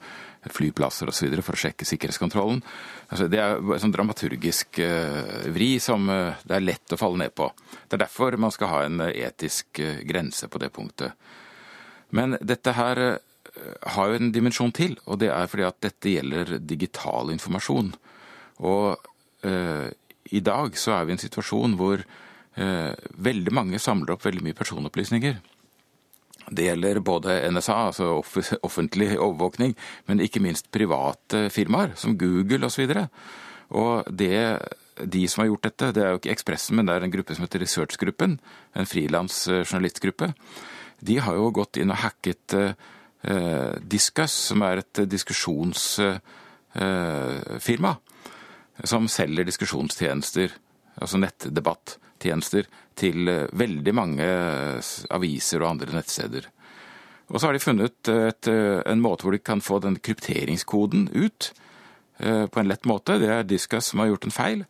flyplasser 0.53 1.09
osv. 1.09 1.33
for 1.41 1.57
å 1.57 1.63
sjekke 1.63 1.87
sikkerhetskontrollen. 1.89 2.61
Altså, 3.09 3.25
det 3.31 3.41
er 3.41 3.57
en 3.57 3.83
sånn 3.87 3.95
dramaturgisk 3.95 4.83
eh, 4.85 5.49
vri 5.57 5.71
som 5.81 6.05
eh, 6.13 6.45
det 6.45 6.59
er 6.59 6.67
lett 6.67 6.93
å 6.93 7.01
falle 7.01 7.23
ned 7.23 7.33
på. 7.33 7.49
Det 7.87 7.97
er 7.97 8.05
derfor 8.05 8.37
man 8.37 8.53
skal 8.53 8.73
ha 8.75 8.85
en 8.85 9.01
etisk 9.09 9.81
eh, 9.81 10.05
grense 10.05 10.45
på 10.45 10.61
det 10.61 10.69
punktet. 10.77 11.17
Men 12.13 12.37
dette 12.37 12.77
her 12.77 13.01
eh, 13.07 13.19
har 13.95 14.09
jo 14.11 14.19
en 14.19 14.31
dimensjon 14.33 14.73
til, 14.75 14.97
og 15.05 15.19
det 15.21 15.31
er 15.33 15.49
fordi 15.51 15.67
at 15.67 15.79
dette 15.83 16.13
gjelder 16.15 16.57
digital 16.63 17.31
informasjon. 17.33 17.93
Og 18.63 19.07
eh, 19.47 19.87
i 20.31 20.41
dag 20.45 20.77
så 20.79 20.95
er 20.95 21.07
vi 21.07 21.13
i 21.13 21.17
en 21.17 21.23
situasjon 21.23 21.77
hvor 21.79 22.03
eh, 22.03 22.91
veldig 23.29 23.55
mange 23.55 23.81
samler 23.81 24.15
opp 24.15 24.25
veldig 24.25 24.45
mye 24.45 24.57
personopplysninger. 24.57 25.39
Det 26.51 26.65
gjelder 26.65 26.99
både 27.05 27.37
NSA, 27.53 27.77
altså 27.91 28.15
offentlig 28.65 29.13
overvåkning, 29.17 29.75
men 30.07 30.23
ikke 30.23 30.41
minst 30.43 30.71
private 30.73 31.45
firmaer, 31.53 31.93
som 31.95 32.17
Google 32.19 32.67
osv. 32.67 32.87
Og, 32.89 32.97
så 32.97 33.07
og 33.71 34.09
det, 34.11 34.59
de 34.99 35.23
som 35.31 35.43
har 35.43 35.51
gjort 35.51 35.67
dette, 35.69 35.91
det 35.95 36.03
er 36.03 36.13
jo 36.13 36.19
ikke 36.19 36.33
Ekspressen, 36.33 36.75
men 36.77 36.89
det 36.89 36.97
er 36.97 37.05
en 37.05 37.13
gruppe 37.13 37.35
som 37.37 37.45
heter 37.45 37.63
Researchgruppen, 37.63 38.39
en 38.75 38.89
frilans 38.89 39.45
eh, 39.47 39.63
journalistgruppe, 39.63 40.33
de 41.01 41.17
har 41.23 41.37
jo 41.37 41.53
gått 41.55 41.79
inn 41.81 41.93
og 41.93 42.01
hacket 42.03 42.57
eh, 42.57 42.73
Discuss, 43.21 44.33
som 44.49 44.61
er 44.65 44.81
et 44.81 45.01
diskusjonsfirma. 45.09 46.21
Eh, 47.91 47.99
som 48.83 49.07
selger 49.07 49.45
diskusjonstjenester, 49.45 50.53
altså 51.01 51.19
nettdebattjenester, 51.21 52.69
til 52.97 53.29
eh, 53.29 53.47
veldig 53.57 53.93
mange 53.95 54.27
aviser 55.13 55.63
og 55.63 55.75
andre 55.75 55.97
nettsteder. 55.97 56.47
Og 57.31 57.39
så 57.39 57.47
har 57.47 57.55
de 57.55 57.63
funnet 57.63 58.11
et, 58.11 58.47
eh, 58.51 58.81
en 58.91 59.03
måte 59.03 59.25
hvor 59.25 59.35
de 59.35 59.43
kan 59.43 59.63
få 59.63 59.79
den 59.83 59.97
krypteringskoden 60.03 61.09
ut 61.13 61.51
eh, 62.19 62.45
på 62.47 62.59
en 62.59 62.71
lett 62.71 62.87
måte. 62.89 63.19
Det 63.21 63.29
er 63.31 63.47
Discus 63.47 63.91
som 63.91 64.03
har 64.03 64.11
gjort 64.11 64.27
en 64.27 64.35
feil 64.35 64.65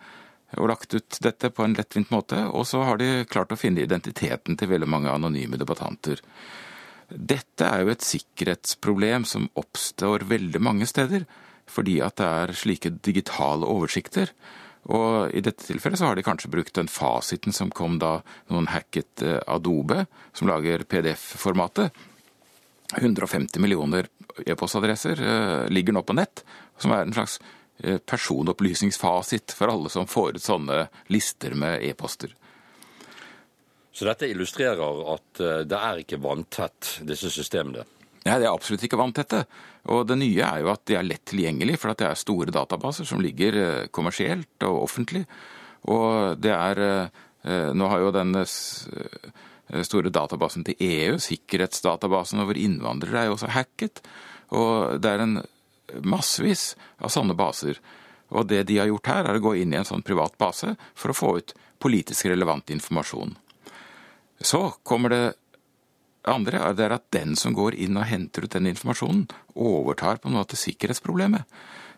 og 0.60 0.68
lagt 0.68 0.94
ut 0.94 1.18
dette 1.24 1.48
på 1.50 1.64
en 1.64 1.78
lettvint 1.78 2.12
måte. 2.12 2.44
Og 2.52 2.68
så 2.68 2.84
har 2.84 3.00
de 3.00 3.24
klart 3.30 3.54
å 3.56 3.60
finne 3.60 3.82
identiteten 3.82 4.60
til 4.60 4.70
veldig 4.74 4.90
mange 4.92 5.14
anonyme 5.14 5.58
debattanter. 5.58 6.20
Dette 7.12 7.68
er 7.68 7.84
jo 7.84 7.92
et 7.94 8.06
sikkerhetsproblem 8.06 9.26
som 9.28 9.50
oppstår 9.60 10.26
veldig 10.30 10.62
mange 10.64 10.88
steder 10.90 11.28
fordi 11.72 12.00
at 12.04 12.18
det 12.20 12.28
er 12.28 12.58
slike 12.58 12.90
digitale 13.06 13.68
oversikter. 13.70 14.32
Og 14.92 15.32
i 15.38 15.44
dette 15.46 15.68
tilfellet 15.68 16.02
så 16.02 16.10
har 16.10 16.18
de 16.18 16.26
kanskje 16.26 16.50
brukt 16.52 16.76
den 16.76 16.90
fasiten 16.92 17.54
som 17.56 17.72
kom 17.72 18.00
da 18.02 18.18
noen 18.52 18.68
hacket 18.74 19.24
eh, 19.24 19.38
Adobe, 19.48 20.06
som 20.34 20.50
lager 20.50 20.84
PDF-formatet. 20.90 21.94
150 22.98 23.62
millioner 23.64 24.10
e-postadresser 24.44 25.22
eh, 25.22 25.70
ligger 25.72 25.96
nå 25.96 26.04
på 26.04 26.18
nett, 26.18 26.44
som 26.82 26.96
er 26.96 27.06
en 27.06 27.16
slags 27.16 27.38
eh, 27.86 28.02
personopplysningsfasit 28.04 29.54
for 29.56 29.72
alle 29.72 29.94
som 29.94 30.10
får 30.10 30.40
ut 30.40 30.48
sånne 30.50 30.84
lister 31.14 31.56
med 31.56 31.86
e-poster. 31.88 32.34
Så 33.92 34.08
dette 34.08 34.30
illustrerer 34.32 35.02
at 35.14 35.42
det 35.68 35.78
er 35.78 36.04
ikke 36.04 36.22
vanntett, 36.24 37.02
disse 37.08 37.32
systemene? 37.34 37.84
Nei, 38.22 38.38
det 38.38 38.46
er 38.46 38.54
absolutt 38.54 38.84
ikke 38.86 39.00
vanntette. 39.00 39.42
Og 39.90 40.06
det 40.06 40.18
nye 40.22 40.46
er 40.46 40.62
jo 40.62 40.70
at 40.74 40.84
de 40.90 40.98
er 40.98 41.08
lett 41.08 41.24
tilgjengelig, 41.32 41.80
for 41.82 41.98
det 41.98 42.06
er 42.06 42.20
store 42.20 42.54
databaser 42.54 43.08
som 43.10 43.22
ligger 43.24 43.58
eh, 43.58 43.88
kommersielt 43.94 44.68
og 44.68 44.84
offentlig. 44.84 45.24
Og 45.90 46.38
det 46.42 46.54
er 46.54 46.86
eh, 46.86 47.20
Nå 47.74 47.88
har 47.90 48.04
jo 48.04 48.12
den 48.14 48.36
eh, 48.38 49.82
store 49.88 50.12
databasen 50.14 50.68
til 50.68 50.78
EU, 50.86 51.16
sikkerhetsdatabasen 51.18 52.44
over 52.44 52.60
innvandrere, 52.60 53.24
er 53.24 53.32
jo 53.32 53.38
også 53.40 53.50
hacket. 53.56 54.04
Og 54.54 55.02
det 55.02 55.10
er 55.10 55.26
en 55.26 55.40
massevis 56.06 56.76
av 57.02 57.10
sånne 57.10 57.34
baser. 57.40 57.82
Og 58.30 58.46
det 58.52 58.68
de 58.70 58.78
har 58.78 58.92
gjort 58.92 59.10
her, 59.10 59.26
er 59.26 59.40
å 59.40 59.46
gå 59.48 59.56
inn 59.58 59.74
i 59.74 59.80
en 59.80 59.88
sånn 59.88 60.06
privat 60.06 60.38
base 60.38 60.76
for 60.94 61.10
å 61.10 61.18
få 61.18 61.34
ut 61.40 61.56
politisk 61.82 62.30
relevant 62.30 62.70
informasjon. 62.70 63.34
Så 64.42 64.74
kommer 64.84 65.14
det 65.14 65.24
andre 66.28 66.60
er 66.70 66.94
at 66.94 67.08
den 67.14 67.36
som 67.40 67.54
går 67.58 67.76
inn 67.82 67.98
og 67.98 68.06
henter 68.10 68.46
ut 68.46 68.54
den 68.54 68.70
informasjonen, 68.70 69.26
overtar 69.56 70.22
på 70.22 70.30
en 70.30 70.38
måte 70.38 70.60
sikkerhetsproblemet. 70.60 71.48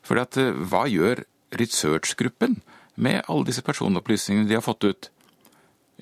For 0.03 0.19
eh, 0.19 0.53
hva 0.69 0.85
gjør 0.87 1.23
researchgruppen 1.53 2.61
med 2.95 3.23
alle 3.27 3.49
disse 3.49 3.63
personopplysningene 3.65 4.47
de 4.47 4.57
har 4.57 4.65
fått 4.65 4.87
ut? 4.87 5.09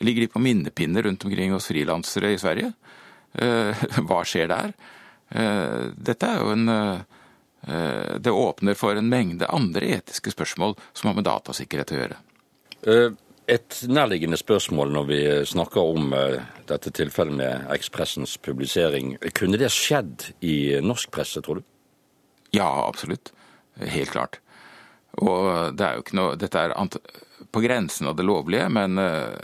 Ligger 0.02 0.26
de 0.26 0.34
på 0.34 0.42
minnepinner 0.42 1.04
rundt 1.04 1.26
omkring 1.26 1.54
hos 1.54 1.70
frilansere 1.70 2.34
i 2.34 2.42
Sverige? 2.42 2.74
Eh, 3.34 3.86
hva 4.08 4.22
skjer 4.26 4.52
der? 4.52 4.76
Eh, 5.30 5.90
dette 5.96 6.30
er 6.30 6.44
jo 6.44 6.54
en 6.58 7.08
Det 7.62 8.32
åpner 8.34 8.74
for 8.74 8.98
en 8.98 9.06
mengde 9.06 9.46
andre 9.46 9.86
etiske 9.94 10.32
spørsmål 10.34 10.72
som 10.98 11.12
har 11.12 11.14
med 11.14 11.28
datasikkerhet 11.28 11.92
å 11.94 12.00
gjøre. 12.00 12.16
Et 13.52 13.82
nærliggende 13.92 14.38
spørsmål 14.40 14.94
når 14.96 15.08
vi 15.10 15.20
snakker 15.50 15.84
om 15.84 16.14
uh, 16.16 16.38
dette 16.70 16.94
tilfellet 16.96 17.36
med 17.36 17.66
Ekspressens 17.76 18.38
publisering. 18.40 19.18
Kunne 19.36 19.60
det 19.60 19.74
skjedd 19.76 20.30
i 20.40 20.80
norsk 20.80 21.12
presse, 21.12 21.42
tror 21.44 21.60
du? 21.60 21.66
Ja, 22.56 22.70
absolutt. 22.86 23.34
Helt 23.76 24.14
klart. 24.14 24.40
Og 25.20 25.76
det 25.76 25.84
er 25.84 25.98
jo 25.98 26.04
ikke 26.06 26.20
noe 26.20 26.38
Dette 26.40 26.64
er 26.64 26.76
på 27.52 27.64
grensen 27.64 28.08
av 28.08 28.16
det 28.16 28.24
lovlige, 28.24 28.70
men 28.72 28.96
uh, 29.02 29.36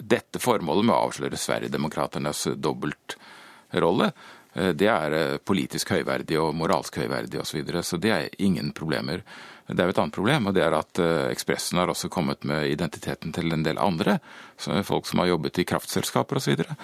dette 0.00 0.40
formålet 0.40 0.88
med 0.88 0.96
å 0.96 1.02
avsløre 1.10 1.36
Sverigedemokraternes 1.40 2.46
dobbeltrolle, 2.56 4.10
det 4.56 4.88
er 4.88 5.12
uh, 5.12 5.38
politisk 5.44 5.90
høyverdig 5.92 6.38
og 6.40 6.54
moralsk 6.56 6.96
høyverdig 7.02 7.42
osv. 7.42 7.50
Så, 7.50 7.56
videre, 7.58 7.82
så 7.84 7.98
det 8.00 8.12
er 8.14 8.38
ingen 8.40 8.70
problemer. 8.72 9.20
Det 9.68 9.82
er 9.82 9.90
jo 9.90 9.96
et 9.96 10.00
annet 10.00 10.16
problem, 10.16 10.46
og 10.48 10.54
det 10.56 10.62
er 10.62 10.76
at 10.78 11.00
Ekspressen 11.32 11.80
har 11.80 11.90
også 11.90 12.08
kommet 12.08 12.46
med 12.46 12.70
identiteten 12.70 13.34
til 13.34 13.50
en 13.52 13.64
del 13.66 13.80
andre. 13.82 14.20
Folk 14.56 15.08
som 15.10 15.20
har 15.20 15.32
jobbet 15.32 15.58
i 15.58 15.66
kraftselskaper 15.66 16.38
osv. 16.38 16.62
Og, 16.62 16.62
så 16.62 16.76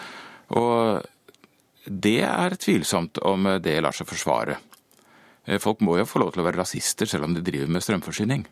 og 0.52 1.07
det 1.85 2.21
er 2.26 2.55
tvilsomt 2.61 3.19
om 3.26 3.49
det 3.62 3.79
lar 3.83 3.95
seg 3.97 4.09
forsvare. 4.11 4.59
Eh, 5.45 5.59
folk 5.62 5.83
må 5.83 5.97
jo 5.99 6.07
få 6.07 6.23
lov 6.23 6.33
til 6.35 6.43
å 6.43 6.47
være 6.47 6.62
rasister 6.62 7.09
selv 7.11 7.26
om 7.26 7.35
de 7.35 7.43
driver 7.45 7.71
med 7.73 7.83
strømforsyning. 7.83 8.45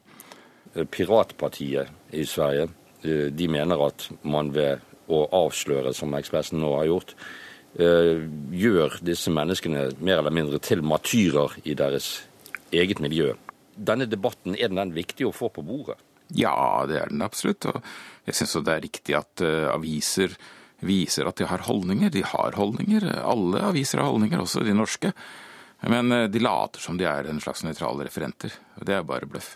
Eh, 0.74 0.86
Piratpartiet 0.90 2.16
i 2.16 2.24
Sverige 2.26 2.66
eh, 3.04 3.28
de 3.30 3.50
mener 3.50 3.86
at 3.86 4.08
man 4.22 4.50
ved 4.54 4.82
å 5.10 5.24
avsløre, 5.44 5.94
som 5.94 6.14
Ekspressen 6.18 6.60
nå 6.62 6.72
har 6.78 6.90
gjort, 6.90 7.14
gjør 7.78 8.96
disse 9.06 9.30
menneskene 9.30 9.88
mer 10.02 10.18
eller 10.18 10.34
mindre 10.34 10.58
til 10.62 10.82
matyrer 10.82 11.54
i 11.64 11.76
deres 11.78 12.22
eget 12.74 12.98
miljø. 13.02 13.32
Denne 13.76 14.08
debatten, 14.10 14.56
er 14.58 14.72
den 14.72 14.94
viktig 14.94 15.28
å 15.28 15.34
få 15.34 15.48
på 15.54 15.62
bordet? 15.64 16.00
Ja, 16.34 16.86
det 16.86 16.98
er 17.00 17.12
den 17.12 17.22
absolutt. 17.22 17.66
Og 17.70 17.78
jeg 18.26 18.38
syns 18.38 18.56
det 18.66 18.74
er 18.74 18.84
riktig 18.84 19.16
at 19.18 19.44
aviser 19.70 20.34
viser 20.86 21.28
at 21.28 21.38
de 21.40 21.46
har 21.48 21.64
holdninger. 21.66 22.12
De 22.12 22.24
har 22.26 22.56
holdninger. 22.58 23.06
Alle 23.20 23.62
aviser 23.70 24.00
har 24.00 24.10
holdninger, 24.10 24.42
også 24.42 24.64
de 24.66 24.76
norske. 24.76 25.12
Men 25.88 26.12
eh, 26.12 26.24
de 26.28 26.38
later 26.38 26.80
som 26.80 26.98
de 26.98 27.06
er 27.08 27.28
en 27.30 27.40
slags 27.40 27.62
nøytrale 27.64 28.04
referenter. 28.04 28.52
og 28.76 28.84
Det 28.86 28.94
er 28.94 29.06
bare 29.06 29.28
bløff. 29.30 29.54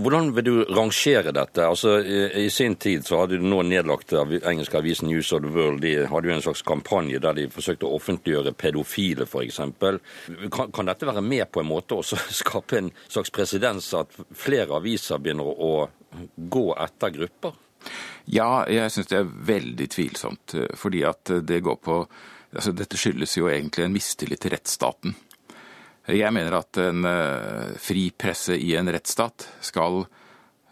Hvordan 0.00 0.30
vil 0.36 0.46
du 0.46 0.54
rangere 0.64 1.32
dette? 1.34 1.66
Altså, 1.66 1.98
i, 2.00 2.48
sin 2.50 2.76
tid 2.80 3.04
så 3.06 3.20
hadde 3.20 3.36
du 3.36 3.44
nå 3.44 3.60
nedlagt 3.68 4.14
engelske 4.16 4.78
avisen 4.80 5.10
News 5.10 5.32
of 5.36 5.42
the 5.44 5.52
World 5.52 5.82
de 5.84 6.06
hadde 6.08 6.30
jo 6.30 6.36
en 6.38 6.44
slags 6.46 6.64
kampanje 6.64 7.20
der 7.20 7.36
de 7.36 7.48
forsøkte 7.52 7.84
å 7.84 7.98
offentliggjøre 7.98 8.54
pedofile, 8.56 9.28
f.eks. 9.28 9.60
Kan, 10.54 10.72
kan 10.72 10.88
dette 10.88 11.10
være 11.10 11.24
med 11.24 11.50
på 11.52 11.60
en 11.60 11.68
måte 11.68 12.00
å 12.00 12.06
skape 12.40 12.80
en 12.80 12.90
slags 13.04 13.34
presedens 13.34 13.92
at 13.98 14.16
flere 14.32 14.80
aviser 14.80 15.20
begynner 15.20 15.52
å 15.52 15.72
gå 16.36 16.66
etter 16.80 17.12
grupper? 17.18 17.60
Ja, 18.24 18.64
jeg 18.68 18.90
syns 18.92 19.12
det 19.12 19.20
er 19.20 19.30
veldig 19.52 19.86
tvilsomt. 19.92 20.56
Eh, 20.56 20.74
fordi 20.76 21.04
at 21.08 21.36
det 21.44 21.62
går 21.64 21.80
på 21.84 22.02
altså 22.48 22.72
Dette 22.72 22.96
skyldes 22.96 23.34
jo 23.36 23.50
egentlig 23.52 23.84
en 23.84 23.92
mistillit 23.92 24.40
til 24.40 24.54
rettsstaten. 24.54 25.12
Jeg 26.08 26.32
mener 26.32 26.54
at 26.56 26.78
en 26.80 27.04
eh, 27.04 27.74
fri 27.84 28.06
presse 28.16 28.56
i 28.56 28.70
en 28.78 28.88
rettsstat 28.88 29.44
skal, 29.60 30.06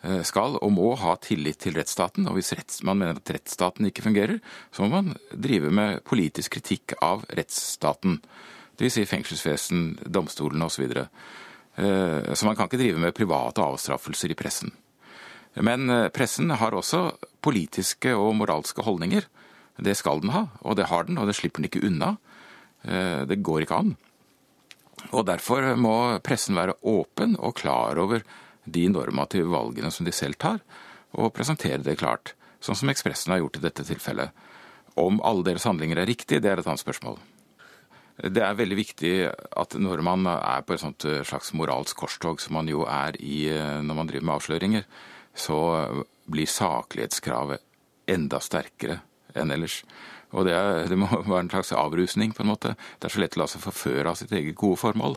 eh, 0.00 0.22
skal 0.24 0.56
og 0.62 0.70
må 0.72 0.94
ha 0.96 1.12
tillit 1.20 1.60
til 1.60 1.76
rettsstaten. 1.76 2.24
Og 2.30 2.38
hvis 2.38 2.54
man 2.88 2.96
mener 3.02 3.20
at 3.20 3.32
rettsstaten 3.36 3.84
ikke 3.90 4.06
fungerer, 4.06 4.40
så 4.72 4.84
må 4.84 4.88
man 4.94 5.18
drive 5.32 5.68
med 5.68 6.00
politisk 6.08 6.56
kritikk 6.56 6.96
av 7.04 7.26
rettsstaten. 7.28 8.22
Dvs. 8.80 8.96
Si 8.96 9.04
fengselsvesen, 9.08 9.84
domstolene 10.08 10.70
osv. 10.70 10.78
Så, 10.78 10.84
videre. 10.86 11.04
Eh, 11.76 12.32
så 12.32 12.48
man 12.48 12.56
kan 12.56 12.70
ikke 12.70 12.80
drive 12.80 13.04
med 13.04 13.16
private 13.16 13.60
avstraffelser 13.60 14.32
i 14.32 14.38
pressen. 14.40 14.72
Men 15.56 15.88
pressen 16.12 16.50
har 16.52 16.74
også 16.76 17.14
politiske 17.40 18.12
og 18.12 18.34
moralske 18.36 18.84
holdninger. 18.84 19.24
Det 19.80 19.94
skal 19.96 20.20
den 20.20 20.32
ha, 20.34 20.42
og 20.60 20.76
det 20.76 20.90
har 20.90 21.08
den, 21.08 21.16
og 21.16 21.28
det 21.28 21.36
slipper 21.36 21.62
den 21.62 21.70
ikke 21.70 21.80
unna. 21.88 22.18
Det 22.84 23.38
går 23.40 23.64
ikke 23.64 23.78
an. 23.80 23.94
Og 25.12 25.26
Derfor 25.28 25.68
må 25.78 25.96
pressen 26.24 26.56
være 26.58 26.78
åpen 26.86 27.36
og 27.38 27.56
klar 27.60 27.98
over 28.00 28.24
de 28.64 28.88
normative 28.90 29.48
valgene 29.52 29.92
som 29.94 30.06
de 30.06 30.14
selv 30.14 30.38
tar, 30.42 30.60
og 31.16 31.32
presentere 31.36 31.84
det 31.84 31.98
klart, 32.00 32.34
sånn 32.60 32.78
som 32.78 32.90
Ekspressen 32.90 33.32
har 33.32 33.42
gjort 33.44 33.60
i 33.60 33.64
dette 33.64 33.86
tilfellet. 33.86 34.32
Om 34.98 35.20
alle 35.24 35.44
deres 35.46 35.66
handlinger 35.68 36.00
er 36.00 36.08
riktige, 36.08 36.42
det 36.42 36.50
er 36.50 36.60
et 36.60 36.68
annet 36.68 36.82
spørsmål. 36.82 37.20
Det 38.16 38.40
er 38.40 38.56
veldig 38.56 38.78
viktig 38.78 39.12
at 39.60 39.76
når 39.76 40.00
man 40.04 40.24
er 40.32 40.64
på 40.64 40.72
et 40.72 40.80
sånt 40.80 41.04
slags 41.28 41.52
moralsk 41.52 41.98
korstog, 42.00 42.40
som 42.40 42.56
man 42.56 42.68
jo 42.70 42.86
er 42.88 43.18
i 43.20 43.44
når 43.84 43.98
man 43.98 44.08
driver 44.08 44.24
med 44.24 44.36
avsløringer, 44.38 44.86
så 45.36 45.58
blir 46.26 46.48
saklighetskravet 46.48 47.60
enda 48.08 48.40
sterkere 48.40 49.02
enn 49.36 49.52
ellers. 49.52 49.82
Og 50.36 50.44
det, 50.44 50.52
er, 50.52 50.84
det, 50.90 50.98
må 51.00 51.08
være 51.08 51.46
en 51.46 51.52
slags 51.52 51.72
avrusning, 51.72 52.34
på 52.36 52.44
en 52.44 52.52
måte. 52.52 52.74
Det 53.00 53.08
er 53.08 53.14
så 53.14 53.22
lett 53.22 53.38
å 53.38 53.42
la 53.42 53.48
seg 53.50 53.64
forføre 53.64 54.12
av 54.12 54.18
sitt 54.20 54.34
eget 54.36 54.58
gode 54.58 54.80
formål. 54.82 55.16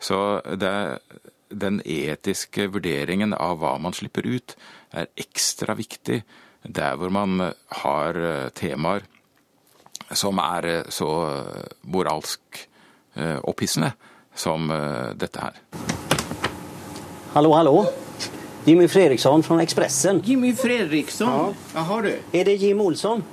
Så 0.00 0.40
det, 0.56 0.72
den 1.48 1.80
etiske 1.84 2.68
vurderingen 2.72 3.36
av 3.36 3.60
hva 3.60 3.76
man 3.80 3.96
slipper 3.96 4.26
ut, 4.26 4.56
er 4.96 5.12
ekstra 5.20 5.76
viktig 5.76 6.22
der 6.66 6.96
hvor 6.98 7.12
man 7.14 7.52
har 7.82 8.16
eh, 8.18 8.48
temaer 8.56 9.04
som 10.10 10.40
er 10.42 10.66
eh, 10.70 10.88
så 10.90 11.08
moralsk 11.86 12.66
eh, 13.14 13.38
opphissende 13.46 13.92
som 14.36 14.68
dette 15.16 15.40
her. 15.40 15.54
Hallo, 17.32 17.54
hallo. 17.56 17.86
Jimmy 18.66 18.84
Fredriksson 18.88 19.44
fra 19.46 19.62
Ekspressen. 19.62 20.20
Jimmy 20.24 20.50
Fredriksson? 20.52 21.30
Ja. 21.30 21.78
Jaha 21.78 22.00
du. 22.04 22.10
Er 22.36 22.44
det 22.44 22.58
Jim 22.60 22.82
Olsson? 22.84 23.24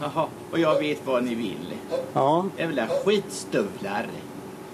Jaha, 0.00 0.26
och 0.52 0.58
jag 0.58 0.78
vet 0.78 1.06
vad 1.06 1.24
ni 1.24 1.34
vill. 1.34 1.74
Ja. 2.12 2.46
Jävla 2.58 2.86
skitstövlar. 2.86 4.06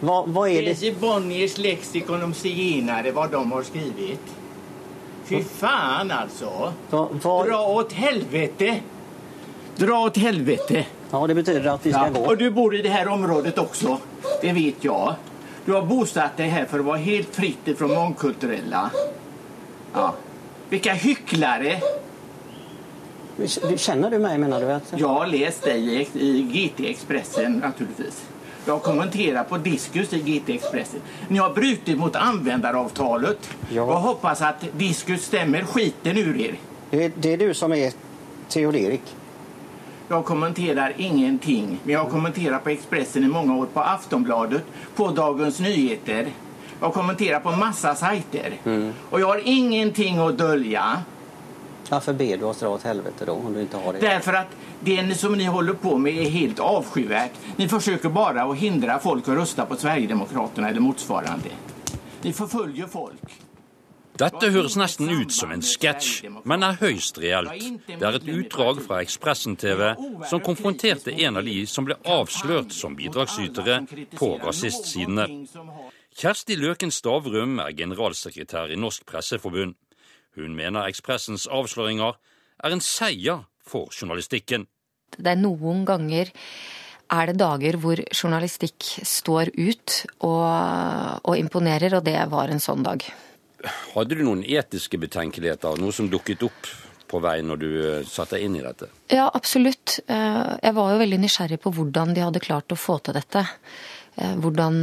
Va, 0.01 0.25
vad 0.27 0.49
är 0.49 0.63
Läs 0.63 0.83
i 0.83 0.93
Bonniers 0.93 1.59
lexikon 1.59 2.23
om 2.23 2.35
zigenare 2.35 3.13
vad 3.13 3.31
de 3.31 3.53
har 3.53 3.63
skrivit. 3.63 4.21
Fy 5.25 5.43
fan 5.43 6.11
alltså. 6.11 6.73
Va, 6.91 7.09
va... 7.23 7.45
Dra 7.45 7.67
åt 7.67 7.93
helvete. 7.93 8.81
Dra 9.77 10.05
åt 10.05 10.17
helvete. 10.17 10.87
Ja, 11.11 11.27
det 11.27 11.35
betyder 11.35 11.67
att 11.67 11.87
vi 11.87 11.93
ska 11.93 12.07
ja, 12.15 12.21
gå. 12.21 12.27
Och 12.27 12.37
du 12.37 12.51
bor 12.51 12.75
i 12.75 12.83
det 12.83 12.89
här 12.89 13.09
området 13.09 13.59
också. 13.59 13.99
Det 14.41 14.53
vet 14.53 14.85
jag. 14.85 15.15
Du 15.65 15.73
har 15.73 15.83
bosatt 15.83 16.37
dig 16.37 16.49
här 16.49 16.65
för 16.65 16.79
att 16.79 16.85
vara 16.85 16.97
helt 16.97 17.35
fritt 17.37 17.69
ifrån 17.69 17.95
mångkulturella. 17.95 18.91
Ja. 19.93 20.15
Vilka 20.69 20.93
hycklare. 20.93 21.81
Känner 23.77 24.11
du 24.11 24.18
mig 24.18 24.38
menar 24.38 24.61
du? 24.61 24.73
Att... 24.73 24.95
Jag 24.97 25.09
har 25.09 25.27
läst 25.27 25.62
dig 25.62 26.09
i 26.14 26.42
GT 26.42 26.81
Expressen 26.81 27.53
naturligtvis. 27.53 28.23
Jag 28.64 28.73
har 28.73 28.81
kommenterat 28.81 29.49
på 29.49 29.59
Diskus 29.59 30.12
i 30.12 30.18
GT 30.18 30.49
Expressen. 30.49 31.01
Ni 31.29 31.38
har 31.38 31.55
brutit 31.55 31.99
mot 31.99 32.16
användaravtalet. 32.16 33.51
Ja. 33.68 33.75
Jag 33.75 34.01
hoppas 34.01 34.42
att 34.42 34.64
Diskus 34.73 35.25
stämmer 35.25 35.62
skiten 35.62 36.18
ur 36.18 36.40
er. 36.40 36.55
Det 37.16 37.33
är 37.33 37.38
du 37.38 37.55
som 37.55 37.73
är 37.73 37.92
Theoderik. 38.49 39.03
Jag 40.09 40.25
kommenterar 40.25 40.92
ingenting. 40.97 41.79
Men 41.85 41.92
jag 41.92 42.01
har 42.05 42.11
kommenterat 42.11 42.64
på 42.64 42.71
Expressen 42.71 43.25
i 43.25 43.29
många 43.29 43.57
år, 43.57 43.66
på 43.66 43.81
Aftonbladet, 43.81 44.62
på 44.97 45.11
Dagens 45.11 45.61
Nyheter. 45.61 46.29
Jag 46.81 46.87
har 46.87 46.92
kommenterat 46.92 47.42
på 47.42 47.51
massa 47.51 47.95
sajter. 47.95 48.53
Mm. 48.64 48.92
Och 49.11 49.21
jag 49.21 49.27
har 49.27 49.40
ingenting 49.45 50.18
att 50.18 50.38
dölja. 50.38 51.03
Varför 51.93 52.13
ber 52.13 52.37
du 52.37 52.45
oss 52.45 52.59
dra 52.59 52.69
åt 52.69 52.83
helvete 52.83 53.25
då 53.25 53.33
om 53.33 53.53
du 53.55 53.61
inte 53.61 53.77
har 53.77 53.93
det? 53.93 53.99
Därför 53.99 54.33
att 54.33 54.47
det 54.81 55.19
som 55.19 55.33
ni 55.33 55.45
håller 55.45 55.73
på 55.73 55.99
med 55.99 56.17
är 56.17 56.31
helt 56.31 56.59
avskyvärt. 56.59 57.31
Ni 57.57 57.69
försöker 57.69 58.09
bara 58.09 58.43
att 58.43 58.57
hindra 58.57 58.99
folk 58.99 59.29
att 59.29 59.35
rösta 59.35 59.67
på 59.67 59.77
Sverigedemokraterna 59.77 60.69
eller 60.69 60.81
motsvarande. 60.81 61.49
Ni 62.23 62.33
förföljer 62.33 62.87
folk. 62.87 63.21
Dette 64.17 64.51
høres 64.55 64.77
nesten 64.77 65.11
ut 65.11 65.33
som 65.33 65.53
en 65.53 65.61
sketsj, 65.61 66.31
men 66.45 66.65
er 66.65 66.81
høyst 66.81 67.21
reelt. 67.21 67.61
Det 67.89 68.01
er 68.01 68.17
et 68.17 68.33
utdrag 68.39 68.81
fra 68.87 69.03
Ekspressen 69.05 69.57
TV 69.61 69.93
som 70.31 70.41
konfronterte 70.41 71.13
en 71.13 71.37
av 71.37 71.45
de 71.45 71.59
som 71.69 71.85
ble 71.85 72.01
avslørt 72.09 72.73
som 72.73 72.97
bidragsytere 72.97 73.83
på 74.17 74.33
rasistsidene. 74.41 75.29
Kjersti 76.17 76.57
Løken 76.57 76.93
Stavrum 76.93 77.61
er 77.61 77.77
generalsekretær 77.77 78.73
i 78.73 78.81
Norsk 78.81 79.05
Presseforbund. 79.09 79.77
Hun 80.38 80.55
mener 80.57 80.88
Ekspressens 80.88 81.49
avsløringer 81.51 82.16
er 82.62 82.75
en 82.75 82.85
seier 82.85 83.45
for 83.66 83.92
journalistikken. 83.92 84.66
Det 85.12 85.29
er 85.29 85.40
noen 85.40 85.85
ganger 85.88 86.33
er 87.12 87.29
det 87.29 87.40
dager 87.42 87.77
hvor 87.81 88.01
journalistikk 88.14 88.87
står 89.05 89.53
ut 89.59 89.99
og, 90.25 90.47
og 91.29 91.37
imponerer, 91.37 91.99
og 91.99 92.07
det 92.07 92.16
var 92.33 92.53
en 92.53 92.62
sånn 92.62 92.85
dag. 92.87 93.05
Hadde 93.92 94.16
du 94.16 94.25
noen 94.25 94.42
etiske 94.42 94.99
betenkeligheter, 94.99 95.77
noe 95.79 95.95
som 95.95 96.09
dukket 96.11 96.47
opp 96.47 96.71
på 97.12 97.21
vei 97.23 97.37
når 97.45 97.61
du 97.61 97.68
eh, 97.68 98.07
satte 98.09 98.38
deg 98.38 98.47
inn 98.47 98.57
i 98.57 98.64
dette? 98.64 98.88
Ja, 99.12 99.29
absolutt. 99.29 99.99
Eh, 100.07 100.57
jeg 100.64 100.77
var 100.79 100.95
jo 100.95 101.03
veldig 101.03 101.21
nysgjerrig 101.23 101.61
på 101.62 101.75
hvordan 101.77 102.16
de 102.16 102.25
hadde 102.25 102.42
klart 102.42 102.73
å 102.73 102.81
få 102.81 102.97
til 103.05 103.18
dette. 103.18 103.45
Eh, 104.16 104.33
hvordan, 104.40 104.81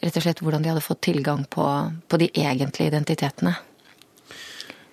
rett 0.00 0.18
og 0.18 0.24
slett 0.24 0.40
hvordan 0.40 0.64
de 0.64 0.72
hadde 0.72 0.84
fått 0.84 1.04
tilgang 1.10 1.44
på, 1.52 1.68
på 2.08 2.22
de 2.22 2.32
egentlige 2.32 2.94
identitetene. 2.94 3.52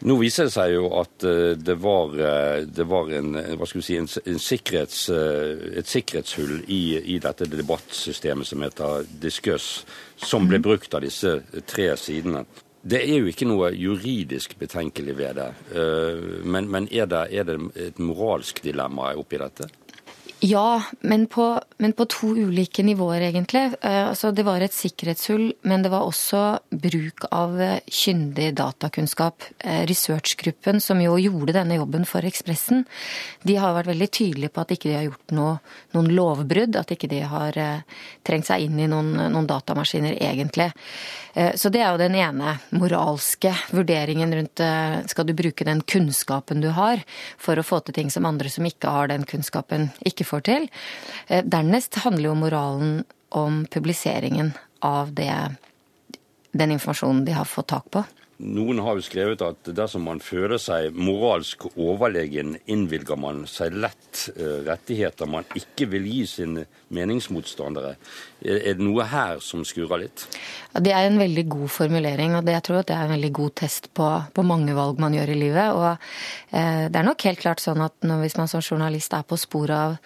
Nå 0.02 0.16
viser 0.18 0.48
det 0.48 0.54
seg 0.56 0.72
jo 0.74 0.88
at 0.98 1.26
eh, 1.30 1.54
det 1.62 1.76
var, 1.82 2.16
eh, 2.18 2.64
det 2.66 2.86
var 2.90 3.12
en, 3.14 3.36
si, 3.70 3.98
en, 4.00 4.08
en 4.10 4.42
sikkerhets, 4.42 5.04
eh, 5.14 5.68
et 5.78 5.90
sikkerhetshull 5.90 6.64
i, 6.66 6.82
i, 7.14 7.20
dette 7.22 7.46
debattsystemet 7.52 8.50
som 8.50 8.66
heter 8.66 9.06
Discuss, 9.22 9.70
som 10.18 10.50
ble 10.50 10.62
brukt 10.64 10.98
av 10.98 11.06
disse 11.06 11.38
tre 11.70 11.92
sidene. 12.02 12.46
Det 12.82 13.04
er 13.04 13.20
jo 13.20 13.30
ikke 13.30 13.46
noe 13.46 13.70
juridisk 13.78 14.56
betenkelig 14.58 15.14
ved 15.20 15.38
det, 15.38 15.50
men, 16.50 16.66
men 16.66 16.88
er, 16.90 17.06
det, 17.06 17.20
er 17.30 17.46
det 17.46 17.58
et 17.78 18.00
moralsk 18.02 18.64
dilemma 18.66 19.12
oppi 19.22 19.38
dette? 19.38 19.68
Ja, 20.42 20.82
men 21.06 21.28
på, 21.30 21.46
men 21.82 21.94
på, 21.98 22.06
to 22.06 22.28
ulike 22.38 22.84
nivåer, 22.86 23.22
egentlig. 23.22 23.64
Eh, 23.82 24.08
altså, 24.10 24.30
det 24.32 24.46
var 24.46 24.62
et 24.62 24.76
sikkerhetshull, 24.76 25.48
men 25.66 25.82
det 25.82 25.90
var 25.90 26.06
også 26.06 26.42
bruk 26.70 27.26
av 27.34 27.56
eh, 27.62 27.80
kyndig 27.90 28.52
datakunnskap. 28.60 29.48
Eh, 29.58 29.82
researchgruppen 29.90 30.78
som 30.84 31.02
jo 31.02 31.16
gjorde 31.18 31.56
denne 31.58 31.80
jobben 31.80 32.06
for 32.06 32.28
Ekspressen, 32.28 32.86
de 33.42 33.56
har 33.58 33.74
vært 33.74 33.90
veldig 33.90 34.10
tydelige 34.14 34.54
på 34.54 34.62
at 34.62 34.76
ikke 34.76 34.92
de 34.92 34.98
har 35.00 35.08
gjort 35.08 35.34
noe, 35.34 35.56
noen 35.98 36.12
lovbrudd. 36.14 36.78
At 36.78 36.94
ikke 36.94 37.10
de 37.10 37.24
har 37.26 37.58
trengt 38.26 38.52
seg 38.52 38.68
inn 38.68 38.78
i 38.78 38.90
noen, 38.92 39.16
noen 39.34 39.50
datamaskiner, 39.50 40.20
egentlig. 40.22 40.70
Så 41.32 41.72
det 41.72 41.80
er 41.80 41.94
jo 41.94 42.02
den 42.02 42.16
ene 42.20 42.58
moralske 42.76 43.54
vurderingen 43.72 44.34
rundt 44.36 44.62
skal 45.10 45.28
du 45.28 45.32
bruke 45.38 45.64
den 45.66 45.80
kunnskapen 45.88 46.60
du 46.62 46.68
har 46.76 47.00
for 47.40 47.58
å 47.58 47.66
få 47.66 47.80
til 47.86 47.96
ting 47.96 48.12
som 48.12 48.28
andre 48.28 48.52
som 48.52 48.68
ikke 48.68 48.92
har 48.92 49.12
den 49.12 49.24
kunnskapen, 49.28 49.90
ikke 50.08 50.28
får 50.28 50.44
til. 50.50 50.68
Eh, 51.32 51.44
dernest 51.72 51.96
handler 52.04 52.30
jo 52.30 52.36
moralen 52.36 53.04
om 53.30 53.66
publiseringen 53.66 54.52
av 54.84 55.14
det, 55.16 55.56
den 56.52 56.72
informasjonen 56.72 57.24
de 57.26 57.32
har 57.32 57.48
fått 57.48 57.72
tak 57.72 57.86
på. 57.92 58.04
Noen 58.42 58.82
har 58.82 58.98
jo 58.98 59.04
skrevet 59.06 59.44
at 59.46 59.70
dersom 59.78 60.04
man 60.10 60.20
føler 60.20 60.60
seg 60.60 60.98
moralsk 60.98 61.68
overlegen, 61.78 62.58
innvilger 62.66 63.16
man 63.16 63.46
seg 63.48 63.78
lett 63.78 64.26
eh, 64.34 64.66
rettigheter 64.66 65.30
man 65.30 65.46
ikke 65.56 65.88
vil 65.94 66.10
gi 66.10 66.26
sine 66.28 66.66
meningsmotstandere. 66.92 67.94
Er 68.42 68.74
det 68.74 68.82
noe 68.82 69.06
her 69.08 69.40
som 69.46 69.64
skurrer 69.64 70.04
litt? 70.08 70.26
Ja, 70.74 70.82
det 70.84 70.96
er 70.98 71.08
en 71.08 71.22
veldig 71.22 71.46
god 71.54 71.72
formulering, 71.78 72.36
og 72.36 72.44
det, 72.50 72.58
jeg 72.58 72.68
tror 72.68 72.82
at 72.82 72.92
det 72.92 72.98
er 72.98 73.06
en 73.08 73.16
veldig 73.16 73.32
god 73.40 73.56
test 73.62 73.92
på, 73.96 74.10
på 74.34 74.48
mange 74.50 74.76
valg 74.76 75.00
man 75.00 75.16
gjør 75.16 75.32
i 75.32 75.40
livet. 75.46 75.72
Og 75.78 75.88
eh, 75.94 76.90
det 76.92 77.00
er 77.00 77.08
nok 77.08 77.30
helt 77.30 77.46
klart 77.46 77.64
sånn 77.64 77.86
at 77.86 77.96
når, 78.04 78.26
hvis 78.26 78.40
man 78.42 78.52
som 78.52 78.66
journalist 78.66 79.16
er 79.16 79.24
på 79.24 79.40
sporet 79.40 79.78
av 79.78 80.00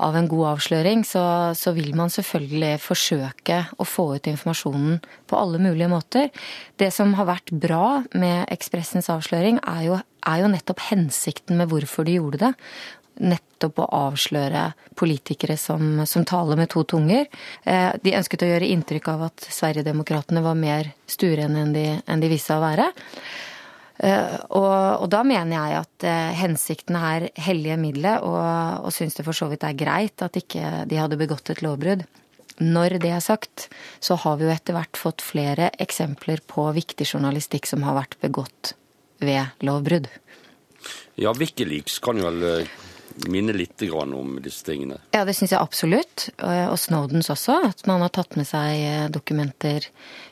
av 0.00 0.16
en 0.16 0.28
god 0.30 0.46
avsløring, 0.54 1.04
så, 1.06 1.22
så, 1.56 1.74
vil 1.76 1.92
man 1.98 2.12
selvfølgelig 2.12 2.72
forsøke 2.82 3.58
å 3.76 3.86
få 3.86 4.06
ut 4.16 4.30
informasjonen 4.30 5.00
på 5.28 5.38
alle 5.38 5.60
mulige 5.62 5.90
måter. 5.92 6.30
Det 6.80 6.90
som 6.94 7.12
har 7.18 7.28
vært 7.28 7.52
bra 7.52 8.00
med 8.12 8.48
Ekspressens 8.52 9.10
avsløring, 9.12 9.60
er 9.60 9.82
jo, 9.88 10.00
er 10.26 10.42
jo 10.42 10.52
nettopp 10.52 10.86
hensikten 10.88 11.60
med 11.60 11.70
hvorfor 11.72 12.08
de 12.08 12.16
gjorde 12.18 12.42
det 12.46 12.54
nettopp 13.20 13.82
å 13.82 13.88
avsløre 14.06 14.70
politikere 14.98 15.56
som, 15.60 16.02
som, 16.08 16.24
taler 16.24 16.56
med 16.56 16.70
to 16.72 16.84
tunger. 16.88 17.26
Eh, 17.68 17.90
de 18.02 18.16
ønsket 18.16 18.44
å 18.44 18.50
gjøre 18.50 18.70
inntrykk 18.72 19.10
av 19.12 19.26
at 19.28 19.46
Sverigedemokraterna 19.52 20.42
var 20.44 20.58
mer 20.58 20.92
stuerene 21.10 21.66
enn 21.66 21.74
de, 21.76 21.86
enn 22.00 22.22
de 22.22 22.30
viste 22.32 22.56
å 22.56 22.62
være. 22.62 22.90
Eh, 24.00 24.36
og, 24.56 25.02
og, 25.02 25.06
da 25.12 25.20
mener 25.26 25.52
jeg 25.52 25.80
at 25.82 26.06
eh, 26.08 26.32
hensikten 26.38 26.96
er 26.96 27.28
hellige 27.36 27.76
middelet, 27.80 28.24
og, 28.24 28.86
og 28.86 28.94
syns 28.96 29.18
det 29.18 29.26
for 29.26 29.36
så 29.36 29.50
vidt 29.50 29.66
er 29.66 29.76
greit 29.76 30.24
at 30.24 30.38
ikke 30.40 30.86
de 30.88 31.00
hadde 31.00 31.20
begått 31.20 31.52
et 31.52 31.60
lovbrudd. 31.64 32.06
Når 32.60 32.98
det 33.00 33.12
er 33.12 33.24
sagt, 33.24 33.68
så 34.04 34.16
har 34.20 34.36
vi 34.40 34.46
jo 34.46 34.52
etter 34.52 34.76
hvert 34.76 34.98
fått 35.00 35.24
flere 35.24 35.70
eksempler 35.80 36.42
på 36.48 36.66
viktig 36.76 37.06
journalistikk 37.08 37.68
som 37.68 37.84
har 37.86 37.96
vært 37.96 38.16
begått 38.24 38.74
ved 39.20 39.64
lovbrudd. 39.64 40.08
Ja, 41.20 41.34
Wikileaks 41.36 41.98
kan 42.00 42.20
jo 42.20 42.28
vel 42.30 42.46
eh, 42.48 42.72
minne 43.28 43.52
litt 43.52 43.84
om 43.92 44.38
disse 44.40 44.64
tingene? 44.64 44.96
Ja, 45.12 45.26
det 45.28 45.36
syns 45.36 45.52
jeg 45.52 45.60
absolutt. 45.60 46.30
Og 46.40 46.78
Snowdens 46.80 47.28
også. 47.32 47.58
At 47.68 47.84
man 47.90 48.00
har 48.00 48.12
tatt 48.16 48.38
med 48.40 48.48
seg 48.48 49.12
dokumenter, 49.12 49.90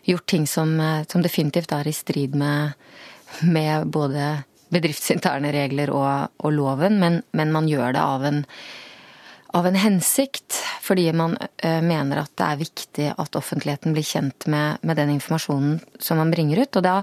gjort 0.09 0.29
ting 0.31 0.47
som, 0.49 0.79
som 1.11 1.25
definitivt 1.25 1.75
er 1.77 1.91
i 1.91 1.97
strid 1.97 2.37
med 2.39 2.73
med 3.43 3.87
både 3.95 4.43
bedriftsinterne 4.73 5.53
regler 5.55 5.93
og, 5.95 6.35
og 6.45 6.53
loven, 6.53 6.99
men, 7.01 7.23
men, 7.37 7.53
man 7.55 7.69
gjør 7.71 7.95
det 7.97 8.03
av 8.03 8.25
en, 8.29 8.43
av 9.57 9.69
en 9.69 9.79
hensikt. 9.81 10.59
Fordi 10.85 11.07
man 11.17 11.37
uh, 11.41 11.81
mener 11.85 12.23
at 12.23 12.33
det 12.39 12.47
er 12.47 12.61
viktig 12.63 13.09
at 13.15 13.39
offentligheten 13.39 13.97
blir 13.97 14.07
kjent 14.07 14.49
med, 14.51 14.83
med 14.83 15.01
den 15.01 15.15
informasjonen 15.17 15.79
som 16.01 16.21
man 16.21 16.33
bringer 16.35 16.63
ut. 16.65 16.81
Og 16.81 16.85
da, 16.85 16.97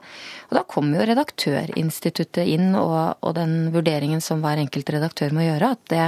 og 0.50 0.58
da 0.60 0.66
kommer 0.70 1.02
jo 1.02 1.10
Redaktørinstituttet 1.12 2.54
inn, 2.56 2.74
og, 2.80 3.18
og, 3.22 3.32
den 3.38 3.72
vurderingen 3.76 4.24
som 4.24 4.46
hver 4.46 4.62
enkelt 4.62 4.94
redaktør 4.96 5.36
må 5.36 5.46
gjøre. 5.48 5.74
At 5.78 5.94
det, 5.94 6.06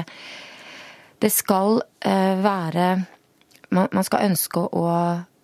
det 1.26 1.34
skal 1.34 1.82
uh, 1.82 2.36
være 2.46 2.90
man, 3.74 3.90
man 3.92 4.06
skal 4.06 4.30
ønske 4.30 4.62
å 4.64 4.86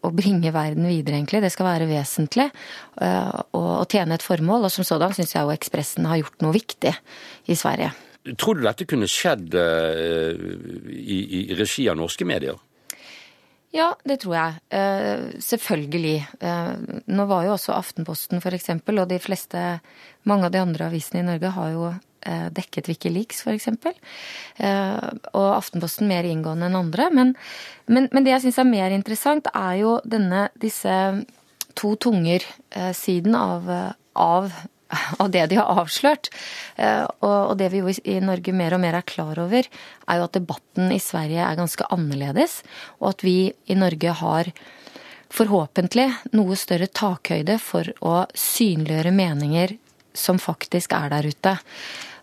å 0.04 0.12
bringe 0.16 0.52
verden 0.54 0.88
videre, 0.90 1.18
egentlig. 1.18 1.44
Det 1.44 1.52
skal 1.54 1.70
være 1.70 1.90
vesentlig 1.90 2.50
eh, 2.50 3.38
og 3.56 3.86
tjene 3.92 4.18
et 4.18 4.26
formål. 4.26 4.68
Og 4.68 4.74
som 4.74 4.88
sådan 4.88 5.16
syns 5.16 5.36
jeg 5.36 5.46
jo 5.46 5.54
Ekspressen 5.54 6.10
har 6.10 6.20
gjort 6.22 6.44
noe 6.44 6.56
viktig 6.56 6.94
i 7.48 7.58
Sverige. 7.58 7.94
Tror 8.40 8.60
du 8.60 8.64
dette 8.64 8.88
kunne 8.88 9.10
skjedd 9.12 9.56
eh, 9.60 10.46
i, 10.92 11.20
i 11.40 11.60
regi 11.60 11.90
av 11.92 12.00
norske 12.00 12.28
medier? 12.28 12.60
Ja, 13.74 13.90
det 14.06 14.20
tror 14.22 14.36
jeg. 14.38 14.64
Eh, 14.78 15.28
selvfølgelig. 15.42 16.18
Nå 17.10 17.28
var 17.30 17.48
jo 17.48 17.56
også 17.56 17.74
Aftenposten 17.74 18.44
f.eks. 18.44 18.70
og 18.76 19.06
de 19.10 19.22
fleste, 19.24 19.64
mange 20.30 20.48
av 20.48 20.54
de 20.54 20.62
andre 20.62 20.92
avisene 20.92 21.24
i 21.24 21.30
Norge 21.32 21.56
har 21.56 21.72
jo 21.74 21.94
dekket 22.54 22.90
Wikileaks, 22.92 23.44
f.eks. 23.44 23.68
Eh, 23.68 25.08
og 25.34 25.48
Aftenposten 25.54 26.10
mer 26.10 26.28
inngående 26.28 26.70
enn 26.70 26.80
andre. 26.80 27.10
Men, 27.14 27.34
men, 27.88 28.10
men 28.14 28.26
det 28.26 28.36
jeg 28.36 28.46
syns 28.48 28.62
er 28.64 28.70
mer 28.70 28.96
interessant, 28.96 29.50
er 29.54 29.80
jo 29.82 29.98
denne, 30.06 30.48
disse 30.62 30.94
to 31.80 31.96
tunger-siden 32.06 33.36
eh, 33.36 33.42
av, 33.42 33.72
av, 34.14 34.54
av, 35.18 35.34
det 35.34 35.48
de 35.52 35.60
har 35.60 35.82
avslørt. 35.84 36.30
Og, 37.26 37.56
det 37.60 37.72
vi 37.74 37.82
jo 37.82 37.98
i 38.06 38.20
Norge 38.24 38.54
mer 38.56 38.78
og 38.78 38.84
mer 38.84 39.00
er 39.00 39.10
klar 39.10 39.42
over, 39.42 39.68
er 40.08 40.20
jo 40.22 40.30
at 40.30 40.38
debatten 40.38 40.94
i 40.94 41.02
Sverige 41.02 41.44
er 41.44 41.60
ganske 41.60 41.90
annerledes. 41.94 42.62
Og 43.02 43.14
at 43.16 43.26
vi 43.26 43.38
i 43.68 43.78
Norge 43.80 44.16
har 44.22 44.54
forhåpentlig 45.34 46.12
noe 46.38 46.56
større 46.60 46.86
takhøyde 46.94 47.58
for 47.62 47.90
å 48.06 48.20
synliggjøre 48.38 49.14
meninger 49.16 49.74
som 50.14 50.40
faktisk 50.40 50.94
er 50.96 51.10
der 51.14 51.28
ute. 51.28 51.58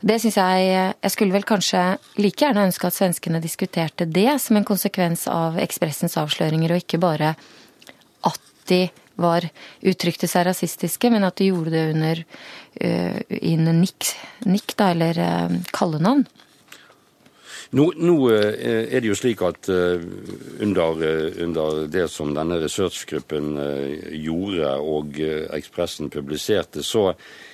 Det 0.00 0.16
syns 0.20 0.38
jeg 0.38 0.94
Jeg 1.02 1.12
skulle 1.12 1.34
vel 1.34 1.44
kanskje 1.44 1.98
like 2.16 2.40
gjerne 2.40 2.64
ønske 2.70 2.88
at 2.88 2.96
svenskene 2.96 3.40
diskuterte 3.40 4.06
det 4.08 4.40
som 4.40 4.56
en 4.56 4.64
konsekvens 4.64 5.26
av 5.28 5.58
Ekspressens 5.60 6.16
avsløringer, 6.16 6.72
og 6.72 6.80
ikke 6.80 7.00
bare 7.00 7.34
at 8.24 8.40
de 8.68 8.88
var 9.20 9.44
uttrykte 9.84 10.28
seg 10.30 10.46
rasistiske, 10.48 11.10
men 11.12 11.26
at 11.26 11.36
de 11.36 11.50
gjorde 11.50 11.74
det 11.74 11.82
under, 11.92 12.22
uh, 12.80 13.72
nikk, 13.76 14.14
nikk 14.48 14.76
da, 14.78 14.92
eller 14.94 15.20
uh, 15.20 15.58
kallenavn. 15.76 16.24
Nå, 17.76 17.84
nå, 18.00 18.16
uh, 18.32 18.56
er 18.88 19.02
det 19.02 19.10
jo 19.10 19.18
slik 19.18 19.44
at 19.44 19.68
under, 19.68 21.04
under, 21.44 21.84
det 21.92 22.08
som 22.08 22.32
denne 22.34 22.56
researchgruppen 22.64 23.52
gjorde 24.16 24.72
og 24.80 25.20
Ekspressen 25.60 26.08
publiserte, 26.10 26.82
så 26.82 27.10
Eh, 27.12 27.49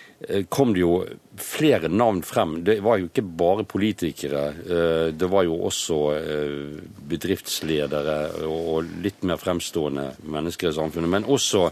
kom 0.48 0.72
det 0.72 0.80
jo 0.80 1.04
flere 1.36 1.90
navn 1.92 2.22
frem. 2.24 2.62
Det 2.64 2.78
var 2.84 3.00
jo 3.00 3.10
ikke 3.10 3.24
bare 3.36 3.66
politikere. 3.68 4.44
Eh, 4.64 5.08
det 5.12 5.28
var 5.28 5.44
jo 5.44 5.58
også 5.68 5.98
eh, 6.16 6.80
bedriftsledere 7.10 8.46
og 8.48 8.88
litt 9.04 9.26
mer 9.28 9.40
fremstående 9.40 10.08
mennesker 10.24 10.72
i 10.72 10.78
samfunnet. 10.78 11.12
Men 11.12 11.28
også 11.28 11.70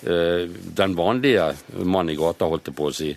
den 0.00 0.94
vanlige 0.96 1.50
mann 1.84 2.08
i 2.08 2.14
gata, 2.16 2.46
holdt 2.48 2.70
jeg 2.70 2.76
på 2.78 2.86
å 2.88 2.92
si. 2.96 3.10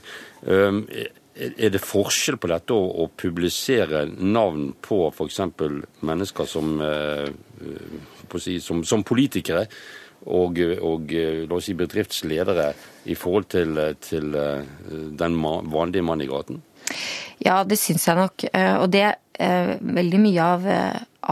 Er 0.43 1.69
det 1.71 1.79
forskjell 1.79 2.35
på 2.35 2.49
dette 2.51 2.75
å, 2.75 3.05
publisere 3.15 4.01
navn 4.11 4.65
på 4.83 4.97
f.eks. 5.07 5.39
mennesker 6.03 6.49
som, 6.51 6.73
som, 8.67 8.83
som 8.83 9.05
politikere? 9.07 9.63
Og, 10.25 10.59
og 10.81 11.13
la 11.13 11.57
oss 11.57 11.67
si 11.69 11.75
bedriftsledere 11.77 12.71
i 13.11 13.15
forhold 13.19 13.49
til, 13.51 13.79
til 14.03 14.35
eh, 14.37 14.63
den 15.19 15.39
vanlige 15.43 16.05
mann 16.05 16.23
i 16.23 16.29
gaten? 16.29 16.61
Ja, 17.43 17.63
det 17.67 17.79
syns 17.81 18.07
jeg 18.07 18.19
nok. 18.19 18.45
Eh, 18.53 18.75
og 18.79 18.89
det 18.93 19.07
eh, 19.39 19.75
Veldig 19.81 20.19
mye 20.23 20.49
av, 20.55 20.67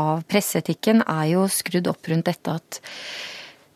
av 0.02 0.24
presseetikken 0.30 1.06
er 1.06 1.28
jo 1.36 1.46
skrudd 1.52 1.92
opp 1.92 2.12
rundt 2.12 2.32
dette 2.32 2.58
at 2.60 2.82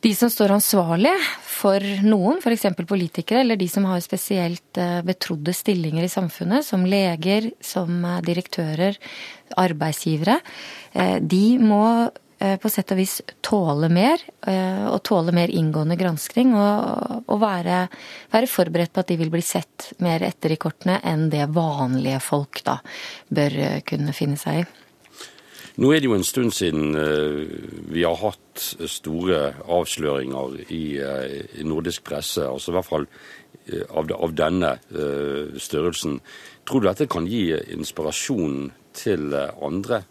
de 0.05 0.11
som 0.13 0.29
står 0.29 0.51
ansvarlig 0.53 1.13
for 1.49 1.81
noen, 2.05 2.37
f.eks. 2.37 2.67
politikere, 2.85 3.41
eller 3.41 3.57
de 3.57 3.65
som 3.71 3.87
har 3.89 4.03
spesielt 4.05 4.77
betrodde 5.07 5.49
stillinger 5.55 6.05
i 6.05 6.11
samfunnet, 6.11 6.61
som 6.67 6.83
leger, 6.85 7.47
som 7.57 8.05
direktører, 8.21 8.99
arbeidsgivere, 9.57 10.35
de 11.25 11.41
må 11.57 11.81
eh, 12.05 12.24
på 12.37 12.69
sett 12.71 12.91
og 12.91 12.99
vis 12.99 13.19
tåle 13.45 13.87
mer, 13.93 14.21
eh, 14.47 14.85
og 14.89 15.01
tåle 15.07 15.31
mer 15.35 15.51
inngående 15.51 15.97
granskning. 15.99 16.53
Og, 16.57 17.21
og 17.31 17.41
være, 17.41 17.85
være, 18.33 18.49
forberedt 18.51 18.93
på 18.95 19.03
at 19.03 19.11
de 19.11 19.19
vil 19.19 19.31
bli 19.33 19.43
sett 19.45 19.91
mer 20.03 20.25
etter 20.27 20.55
i 20.55 20.59
kortene 20.59 20.99
enn 21.03 21.29
det 21.33 21.47
vanlige 21.55 22.19
folk 22.23 22.63
da 22.65 22.79
bør 23.31 23.59
kunne 23.87 24.15
finne 24.15 24.39
seg 24.41 24.63
i. 24.63 24.65
Nå 25.75 25.89
er 25.91 25.99
det 25.99 26.07
jo 26.07 26.15
en 26.15 26.23
stund 26.23 26.53
siden 26.55 26.93
vi 27.91 28.05
har 28.05 28.15
hatt 28.21 28.61
store 28.87 29.39
avsløringer 29.75 30.53
i, 30.71 30.85
nordisk 31.67 32.05
presse, 32.07 32.45
altså 32.47 32.71
i 32.71 32.75
hvert 32.77 32.87
fall 32.87 33.07
av 33.91 34.35
denne 34.39 34.71
størrelsen. 35.59 36.21
Tror 36.63 36.79
du 36.79 36.87
dette 36.87 37.09
kan 37.11 37.27
gi 37.27 37.49
inspirasjon 37.75 38.69
til 38.95 39.35
andre? 39.35 40.05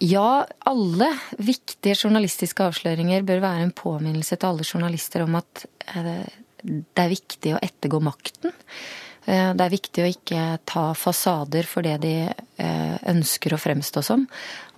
Ja, 0.00 0.46
alle 0.64 1.10
viktige 1.36 1.92
journalistiske 1.92 2.64
avsløringer 2.64 3.24
bør 3.28 3.42
være 3.42 3.66
en 3.66 3.74
påminnelse 3.76 4.38
til 4.38 4.48
alle 4.48 4.64
journalister 4.64 5.26
om 5.26 5.36
at 5.36 5.66
eh, 5.92 6.24
det 6.64 7.02
er 7.02 7.12
viktig 7.12 7.52
å 7.52 7.60
ettergå 7.60 8.00
makten. 8.00 8.54
Eh, 9.28 9.50
det 9.52 9.66
er 9.66 9.74
viktig 9.74 10.04
å 10.04 10.08
ikke 10.08 10.44
ta 10.64 10.86
fasader 10.96 11.68
for 11.68 11.84
det 11.84 11.98
de 12.06 12.14
eh, 12.30 12.96
ønsker 13.12 13.52
å 13.52 13.60
fremstå 13.60 14.04
som. 14.06 14.24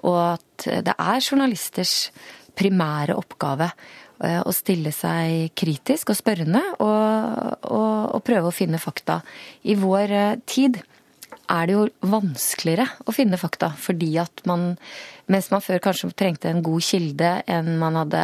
Og 0.02 0.18
at 0.32 0.66
det 0.90 0.96
er 0.98 1.22
journalisters 1.22 2.10
primære 2.58 3.14
oppgave 3.16 3.70
å 4.22 4.52
stille 4.54 4.92
seg 4.94 5.48
kritisk 5.58 6.12
og 6.12 6.18
spørrende 6.18 6.60
og, 6.76 7.62
og, 7.66 7.94
og 8.14 8.20
prøve 8.22 8.50
å 8.50 8.54
finne 8.54 8.78
fakta. 8.78 9.16
I 9.66 9.74
vår 9.80 10.12
tid 10.46 10.78
er 11.52 11.66
det 11.68 11.74
jo 11.74 11.88
vanskeligere 12.12 12.86
å 13.06 13.14
finne 13.14 13.40
fakta, 13.40 13.72
fordi 13.78 14.14
at 14.22 14.44
man 14.48 14.72
mens 15.30 15.48
man 15.52 15.62
før 15.64 15.80
kanskje 15.82 16.10
trengte 16.18 16.50
en 16.50 16.62
god 16.64 16.82
kilde, 16.84 17.30
en 17.46 17.76
man 17.80 17.96
hadde 18.00 18.22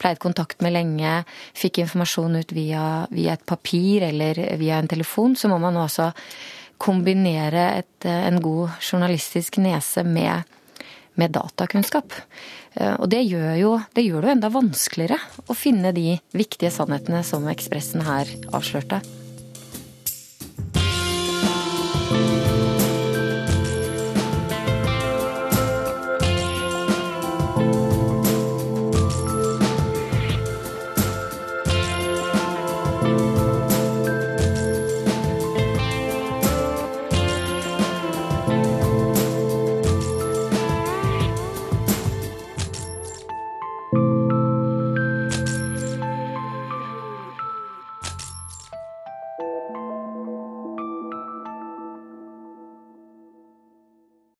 pleid 0.00 0.20
kontakt 0.22 0.62
med 0.64 0.74
lenge, 0.74 1.22
fikk 1.56 1.82
informasjon 1.84 2.40
ut 2.40 2.54
via, 2.56 2.84
via 3.14 3.36
et 3.36 3.44
papir 3.46 4.06
eller 4.08 4.40
via 4.60 4.80
en 4.80 4.90
telefon, 4.90 5.36
så 5.36 5.50
må 5.50 5.60
man 5.62 5.76
nå 5.76 5.84
også 5.84 6.10
kombinere 6.78 7.68
et, 7.82 8.08
en 8.08 8.40
god 8.42 8.78
journalistisk 8.80 9.58
nese 9.62 10.04
med, 10.06 10.48
med 11.18 11.34
datakunnskap. 11.34 12.16
Eh, 12.78 12.94
og 12.94 13.08
det 13.12 13.24
gjør, 13.26 13.54
jo, 13.58 13.72
det 13.94 14.06
gjør 14.06 14.22
det 14.22 14.30
jo 14.30 14.36
enda 14.38 14.52
vanskeligere 14.54 15.18
å 15.50 15.58
finne 15.58 15.94
de 15.94 16.18
viktige 16.36 16.72
sannhetene 16.74 17.24
som 17.26 17.48
Ekspressen 17.50 18.06
her 18.06 18.30
avslørte. 18.54 19.02